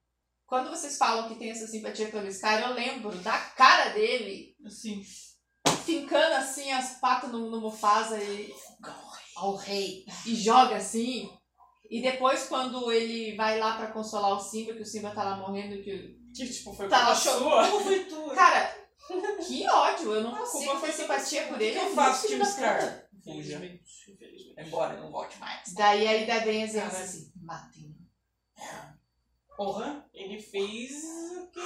[0.47, 5.01] Quando vocês falam que tem essa simpatia pelo Scar, eu lembro da cara dele Assim.
[5.85, 8.53] fincando assim as patas no, no Mufasa e.
[9.35, 10.05] Ao rei.
[10.25, 11.29] E joga assim.
[11.89, 15.37] E depois, quando ele vai lá pra consolar o Simba, que o Simba tá lá
[15.37, 16.15] morrendo, que.
[16.35, 17.67] Que, tipo, foi Tá lá sua.
[17.69, 18.27] Como foi tu?
[18.35, 18.75] Cara,
[19.45, 20.13] que ódio!
[20.13, 21.77] Eu não A consigo ter simpatia por ele.
[21.77, 22.79] eu é faço, Tio Scar?
[22.79, 23.09] puta.
[23.17, 23.83] Infelizmente.
[24.57, 25.73] Embora, não volte mais.
[25.73, 27.03] Daí ainda vem as vezes Caralho.
[27.05, 27.95] assim, matem.
[29.55, 30.05] Porra.
[30.13, 30.91] Ele fez
[31.37, 31.59] o que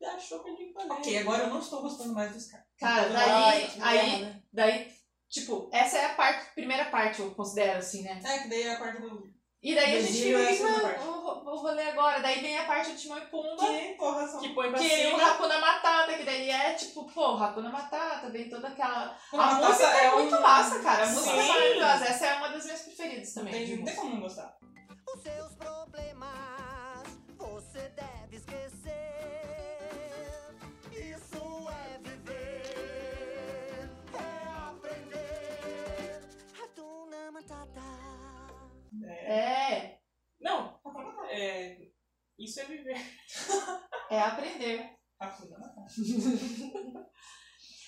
[0.00, 0.90] ele achou que ele tinha que fazer.
[0.92, 2.64] Ok, agora eu não estou gostando mais do Scar.
[2.78, 4.42] Cara, Então, daí, ai, que aí, né?
[4.52, 4.92] daí,
[5.28, 8.20] tipo, essa é a parte, primeira parte, eu considero assim, né?
[8.24, 9.32] É, que daí é a parte do.
[9.62, 10.52] E daí a gente Zio é
[10.98, 12.20] vou, vou ler agora.
[12.20, 14.38] Daí vem a parte do Timão e Pumba, que, Que porra são.
[14.40, 15.22] Que põe pra o cima.
[15.30, 19.16] Hakuna Matata, que daí é tipo, pô, Hakuna Matata, vem toda aquela...
[19.32, 21.48] A Matata música é, é muito um- massa, cara, a música é Sim.
[21.48, 22.04] maravilhosa.
[22.04, 23.54] Essa é uma das minhas preferidas Não também.
[23.54, 24.54] tem, de não tem como não gostar.
[25.16, 25.54] Os seus
[42.54, 43.00] isso é viver.
[44.10, 44.90] é aprender.
[45.18, 45.86] Hakuna Matata.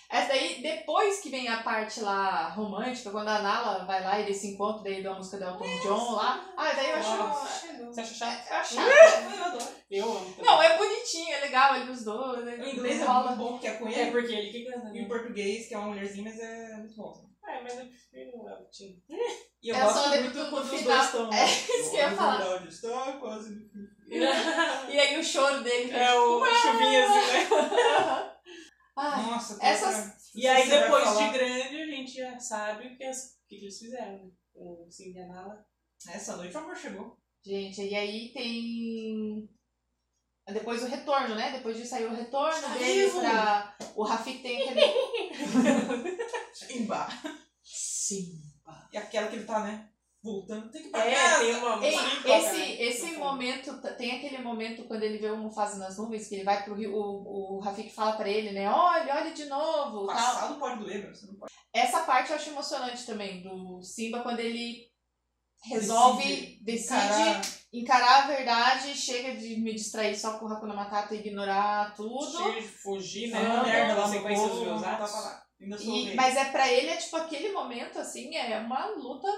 [0.09, 4.23] Essa daí, depois que vem a parte lá romântica, quando a Nala vai lá e
[4.23, 6.49] eles se encontram, daí da música do Elton John lá.
[6.57, 7.87] Ah, daí eu acho...
[7.87, 8.49] Você acha chato?
[8.49, 9.35] Eu acho chato.
[9.37, 9.67] Eu adoro.
[9.91, 10.35] Eu amo.
[10.39, 12.55] Não, é bonitinho, é legal eles dois, né?
[12.57, 13.33] O inglês é rola.
[13.35, 14.11] muito bom, que é com É ele.
[14.13, 15.09] porque ele que canta, E o né?
[15.09, 17.29] português, que é uma mulherzinha, mas é muito bom.
[17.49, 18.69] É, mas eu prefiro o Elton.
[19.63, 21.33] E eu É gosto só muito quando os dois estão.
[21.33, 22.67] É isso que eu ia falar.
[22.67, 23.67] Está quase no.
[24.93, 25.91] E aí o choro dele.
[25.93, 28.33] É o chuvinha assim, né?
[28.99, 32.97] Ai, Nossa, essas- cara, E aí depois falar- de grande a gente já sabe o
[32.97, 34.31] que, as- que, eles fizeram, né?
[34.55, 35.65] O Cindy Nala.
[36.09, 37.19] Essa noite o amor chegou.
[37.45, 39.49] Gente, e aí tem.
[40.49, 41.51] Depois o retorno, né?
[41.53, 43.77] Depois de sair o retorno Tá deles pra.
[43.97, 46.16] O Rafik tem aquele.
[46.71, 47.09] Emba.
[47.63, 48.41] Sim.
[48.93, 49.89] E aquela que ele tá, né?
[50.23, 50.71] Voltando.
[50.73, 51.39] Tem que ir pra É, casa.
[51.45, 52.83] tem uma Ei, esse né?
[52.83, 53.19] esse No fundo.
[53.21, 56.75] momento, tem aquele momento quando ele vê o Mufasa nas nuvens, que ele vai pro
[56.75, 58.69] rio, o, o Rafik fala pra ele, né?
[58.69, 60.07] Olha, olha de novo.
[60.07, 60.17] Tal.
[60.17, 61.15] Passado pode doer, meu.
[61.15, 61.53] Você não pode.
[61.73, 64.91] Essa parte eu acho emocionante também, do Simba, quando ele
[65.63, 67.43] resolve, decide, Encarar.
[67.73, 72.37] encarar a verdade, chega de me distrair só com o Hakuna Matata e ignorar tudo.
[72.39, 73.63] Chega de fugir, né?
[73.63, 75.46] Merda lá povo, dos meus atos.
[75.61, 79.29] E, mas é pra ele, é tipo aquele momento, assim, é uma luta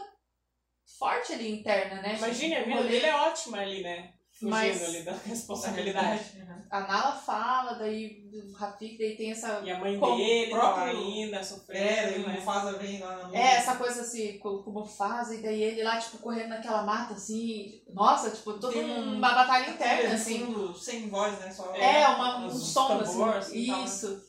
[0.98, 2.16] forte ali interna, né?
[2.16, 4.12] Imagine, a O vida dele é ótima ali, né?
[4.32, 6.22] Fugindo Mas- ali da responsabilidade.
[6.36, 6.58] Uhum.
[6.70, 9.60] A Nala fala, daí o Rafik, daí tem essa.
[9.64, 12.34] E a mãe Com o dele tá próprio- ainda, É, sofrendo, daí o né?
[12.34, 15.96] Mufasa vem lá na É, essa coisa assim, com como faz, e daí ele lá,
[15.98, 17.82] tipo, correndo naquela mata, assim.
[17.92, 20.74] Nossa, tipo, toda um- uma batalha interna, assim.
[20.78, 21.50] Sem voz, né?
[21.50, 21.74] Só...
[21.74, 23.70] É, uma, um som, tambor, assim.
[23.72, 24.20] assim, tal, né?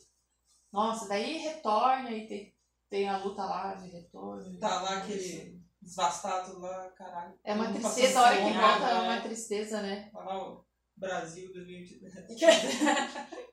[0.72, 2.56] Nossa, daí retorna e tem,
[2.90, 4.60] tem a luta lá de retorno.
[4.60, 7.34] Tá lá aquele desvastado lá, caralho.
[7.44, 9.00] É uma tristeza, a hora que fome, volta é né?
[9.02, 10.10] uma tristeza, né?
[10.12, 10.66] Tá lá o
[10.98, 12.40] Brasil 2023.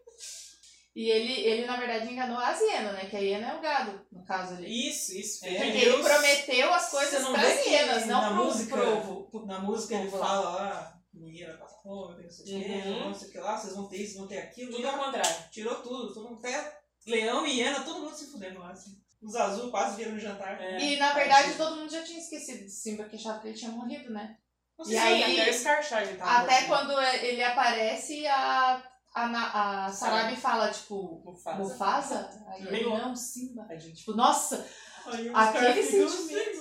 [0.98, 3.04] E ele, ele, na verdade, enganou a hiena, né?
[3.04, 4.88] Que a hiena é o gado, no caso ali.
[4.88, 5.44] Isso, isso.
[5.44, 8.28] É, Porque Deus- ele prometeu as coisas não para vê as que hienas, não na
[8.30, 8.76] pro, música-
[9.30, 12.88] pro, Na música ele fala lá, ninguém vai passar fome, tem não sei o quê,
[12.88, 13.04] Uhum.
[13.08, 14.72] não sei o que lá, vocês vão ter isso, vão ter aquilo.
[14.72, 15.50] Tudo ao contrário.
[15.50, 16.75] tirou tudo, todo mundo até
[17.06, 18.96] leão e hiena, todo mundo se fudendo lá, assim.
[19.22, 20.60] Os azul quase vieram no jantar.
[20.60, 20.78] É.
[20.78, 23.70] E na verdade todo mundo já tinha esquecido de Simba, que achava que ele tinha
[23.70, 24.36] morrido, né?
[24.78, 26.86] Não E aí- Até o Scarchar ele tava Até morto.
[26.86, 28.82] quando ele aparece, a,
[29.14, 31.58] a, a Sarabi fala, tipo, Mufasa.
[31.58, 32.44] Mufasa?
[32.48, 33.66] Aí ele, não, Simba.
[33.94, 34.68] Tipo, nossa,
[35.06, 36.58] Aí Aquele sentimento.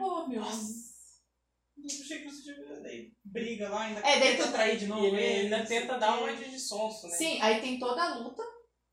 [0.00, 0.42] oh, meu.
[0.42, 2.80] Eu achei que você tinha.
[2.82, 5.04] Daí briga lá, ainda É, daí tenta tu- trair de E novo.
[5.06, 6.22] ele ainda não sei tenta dar quê.
[6.24, 7.16] uma de sonso, né?
[7.16, 8.42] Sim, aí tem toda a luta,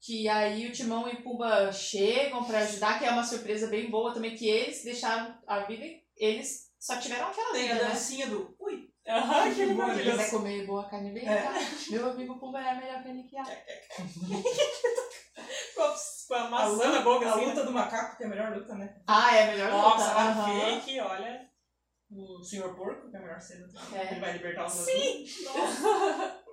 [0.02, 4.14] que aí o Timão e Pumba chegam pra ajudar, que é uma surpresa bem boa
[4.14, 5.86] também, que eles deixaram a vida,
[6.16, 7.90] eles só tiveram aquela Tem a vida, né?
[7.94, 8.56] dancinha do.
[8.60, 8.88] Ui!
[9.08, 10.18] Aham, que Que bom, maravilhoso.
[10.18, 11.42] quiser comer boa carne bem, É.
[11.42, 11.54] tá?
[11.90, 13.44] Meu amigo Pumba é a melhor carne que há.
[15.76, 15.96] Com a-
[16.28, 17.66] com a maçã luta, na boca, a assim, luta né?
[17.66, 19.02] do macaco, que é a melhor luta, né?
[19.08, 20.20] Ah, é a melhor Nossa, luta.
[20.20, 20.60] a aham.
[20.82, 21.50] fake, olha.
[22.12, 23.68] O Senhor Porco, que é a melhor cena.
[23.96, 24.12] É.
[24.12, 25.26] Ele vai libertar os Sim!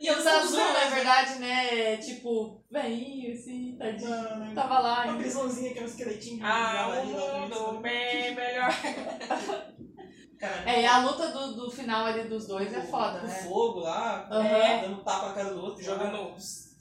[0.00, 1.96] E os azul, na verdade, né?
[1.98, 4.54] Tipo, veinho, assim, tadinho.
[4.54, 5.04] Tava lá.
[5.04, 6.44] Uma prisãozinha que é um esqueletinho.
[6.44, 8.70] Ah, também, mundo bem melhor.
[10.38, 10.68] Caralho.
[10.68, 13.34] É, e a luta do, do final ali dos dois é foda, Com né?
[13.44, 14.46] fogo lá, Aham.
[14.48, 15.82] é, dando tapa na cara do outro.
[15.82, 16.74] Jogando os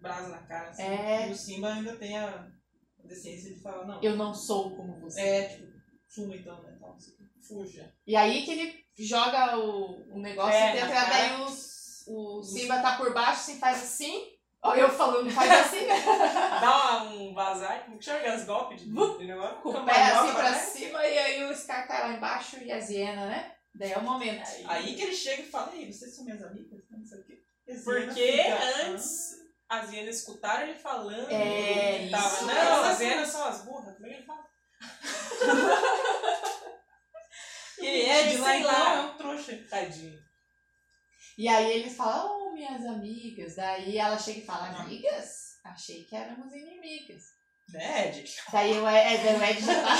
[0.00, 0.82] brasa na cara, assim.
[0.82, 2.48] É, E o Simba ainda tem a
[3.04, 4.02] decência de falar, não.
[4.02, 5.20] eu não sou como você.
[5.20, 5.66] É, tipo,
[6.08, 6.76] fuma então, né?
[6.80, 7.12] O quê.
[7.46, 7.92] Fuja.
[8.06, 11.10] E aí que ele joga o, o negócio É, e cara.
[11.10, 14.30] daí os, o Simba tá por baixo, assim, faz assim.
[14.64, 16.00] Ó, eu falando, faz assim, né?
[16.60, 18.92] Dá um vazar, como que chama aqueles golpes de?
[18.92, 19.00] Com
[19.70, 20.56] o pé assim pra trás.
[20.68, 23.52] cima, e aí o Scar cai lá embaixo e as hienas, né?
[23.74, 24.48] Daí é o momento.
[24.66, 26.80] Aí que ele chega e fala, ei, vocês são minhas amigas?
[26.90, 27.42] Não sei o quê.
[27.84, 28.40] Porque
[28.86, 29.30] antes
[29.68, 32.26] as hienas escutaram ele falando É, tava.
[32.28, 32.84] isso Não, mesmo.
[32.84, 33.94] as hienas são as burras.
[33.94, 34.44] Como é que ele fala?
[37.82, 38.94] "Ah, Ele é de lá, então lá.
[38.94, 39.58] é um trouxa.
[39.68, 40.18] Tadinho.
[41.42, 43.56] E aí ele fala, oh, minhas amigas.
[43.56, 45.58] Daí ela chega e fala, amigas?
[45.64, 47.32] Achei que éramos inimigas.
[47.68, 48.32] Né, Ed?
[48.52, 49.96] Daí o Ed, é, o Ed já tá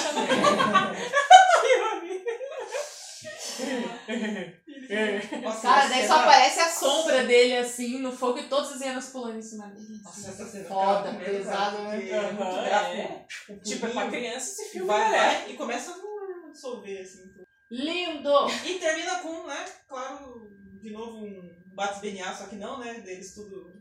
[5.42, 9.08] Nossa, Cara, daí só aparece a sombra dele assim no fogo e todas as hienas
[9.08, 10.00] pulando em cima dele.
[10.00, 12.08] Nossa, essa cena Foda, cara, né?
[12.08, 13.26] é é.
[13.48, 15.18] O Tipo, é pra criança esse filme, vai, né?
[15.18, 17.22] vai e começa a dissolver, assim.
[17.32, 17.42] tudo.
[17.68, 18.48] Lindo!
[18.64, 23.34] E termina com, né, claro, de novo um Bates BNA, só que não, né, deles
[23.34, 23.72] tudo...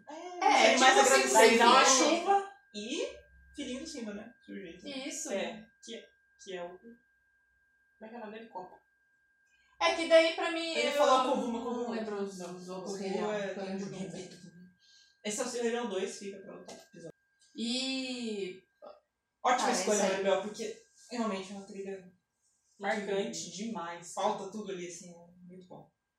[0.41, 1.33] É, mais tipo assim.
[1.33, 2.51] Daí dá uma chuva.
[2.73, 3.05] E
[3.55, 4.87] filhinho do Simba, né, sujeito.
[4.87, 5.31] Isso.
[5.33, 6.05] É, que, é-
[6.43, 6.69] que é o.
[6.69, 6.95] Como
[8.03, 8.49] é que é o nome dele?
[8.49, 8.79] Copa.
[9.81, 10.73] É que daí pra mim.
[10.73, 11.95] Ele eu falou Kovuma, não Kovuma.
[11.95, 14.71] lembro os, os outros é- lembro tem do um
[15.23, 17.17] Esse é o Rei Leão 2, fica pra outro episódio.
[17.55, 18.63] E.
[19.43, 20.03] Ótima Ah, escolha.
[20.03, 20.81] Maribel, porque
[21.11, 22.11] realmente é uma trilha
[22.79, 24.13] Marcante demais.
[24.13, 25.13] Falta tudo ali, assim,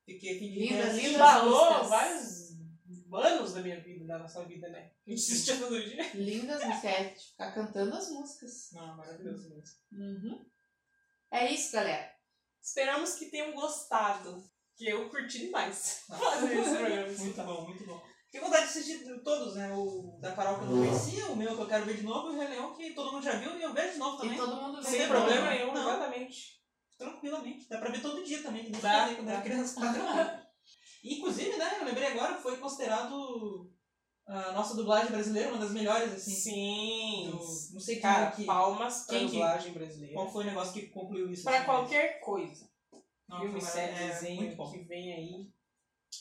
[0.04, 0.70] Fiquei feliz.
[0.70, 1.42] Linda, linda.
[1.44, 1.88] músicas.
[1.88, 2.52] vários
[3.14, 4.90] anos da minha vida, da nossa vida, né?
[5.06, 6.10] A gente assistia todo dia.
[6.14, 6.84] Lindas músicas.
[6.84, 8.70] É de ficar cantando as músicas.
[8.72, 9.76] Não, maravilhoso mesmo.
[9.92, 10.44] Uhum.
[11.30, 12.12] É isso, galera.
[12.60, 14.50] Esperamos que tenham gostado.
[14.74, 16.18] Que eu curti demais Não.
[16.18, 17.06] fazer esse programa.
[17.18, 18.02] Muito bom, muito bom.
[18.24, 19.70] Fiquei com vontade de assistir todos, né?
[19.74, 22.28] O da Carol que eu não conhecia, o meu que eu quero ver de novo,
[22.32, 24.34] e o Rei Leão que todo mundo já viu e eu vejo de novo também.
[24.34, 24.88] E todo mundo vê.
[24.88, 25.82] Sem problema nenhum, Não.
[25.82, 26.61] exatamente.
[27.02, 27.68] Tranquilamente.
[27.68, 29.32] Dá pra ver todo dia também, que nem Dá, quando dá.
[29.34, 29.80] era criança.
[29.80, 30.42] Tá
[31.04, 33.68] Inclusive, né, eu lembrei agora, foi considerado
[34.26, 36.30] a nossa dublagem brasileira, uma das melhores, assim.
[36.30, 37.28] Sim.
[37.32, 40.14] do- não sei Cara, que, palmas pra quem que- dublagem brasileira.
[40.14, 41.42] qual foi o negócio que concluiu isso.
[41.42, 42.70] Pra assim, qualquer coisa.
[43.28, 45.50] Não, Filme, série, é, desenho que vem aí.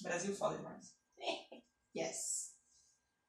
[0.01, 0.95] Brasil foda demais.
[1.93, 2.53] Yes.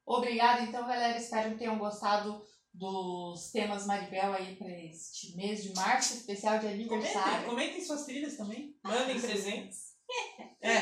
[0.07, 1.19] Obrigada, então, galera.
[1.19, 2.41] Espero que tenham gostado
[2.75, 7.49] dos temas Maribel aí pra este mês de março, especial de Comentem, aniversário.
[7.49, 8.77] comentem suas trilhas também.
[8.83, 9.93] Mandem presentes.
[10.61, 10.81] É.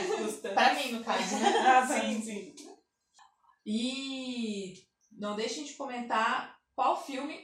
[0.53, 1.49] Pra mim, no caso, né?
[1.66, 2.55] Ah, sim, sim.
[3.64, 4.74] E
[5.12, 7.38] não deixem de comentar qual filme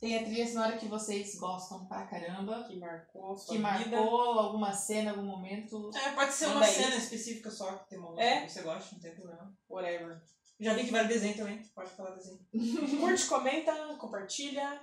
[0.00, 3.62] tem a trilha sonora que vocês gostam pra caramba, Que marcou que vida.
[3.62, 5.90] marcou alguma cena, algum momento.
[5.94, 6.72] É, pode ser Manda uma aí.
[6.72, 8.42] cena específica só, que tem uma música É.
[8.46, 9.54] que você gosta, não tem problema.
[9.68, 10.22] Whatever.
[10.60, 12.38] Já vi que vale desenho também, pode falar desenho.
[13.00, 14.78] Curte, comenta, compartilha.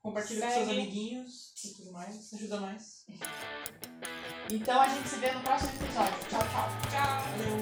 [0.00, 0.64] Compartilha com Segue.
[0.64, 3.04] seus amiguinhos e tudo mais, ajuda mais.
[4.50, 6.18] Então a gente se vê no próximo episódio.
[6.30, 6.68] Tchau, tchau.
[6.90, 7.22] Tchau.
[7.30, 7.58] Valeu!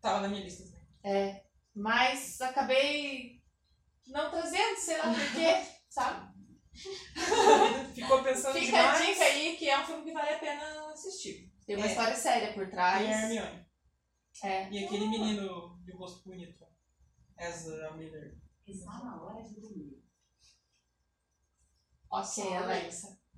[0.00, 0.82] Tava na minha lista também.
[1.04, 3.40] É, mas acabei
[4.08, 6.31] não trazendo, sei lá por quê, sabe?
[7.94, 9.00] Ficou pensando Fica demais.
[9.00, 11.52] a dica aí que é um filme que vale a pena assistir.
[11.66, 11.88] Tem uma É.
[11.90, 13.06] história séria por E trás.
[13.06, 13.66] a Hermione.
[14.42, 14.70] É.
[14.70, 16.66] E aquele menino de rosto bonito.
[17.38, 18.36] Ezra Miller.
[18.66, 20.02] Está na hora de dormir.
[22.10, 23.18] Ok, Alexa.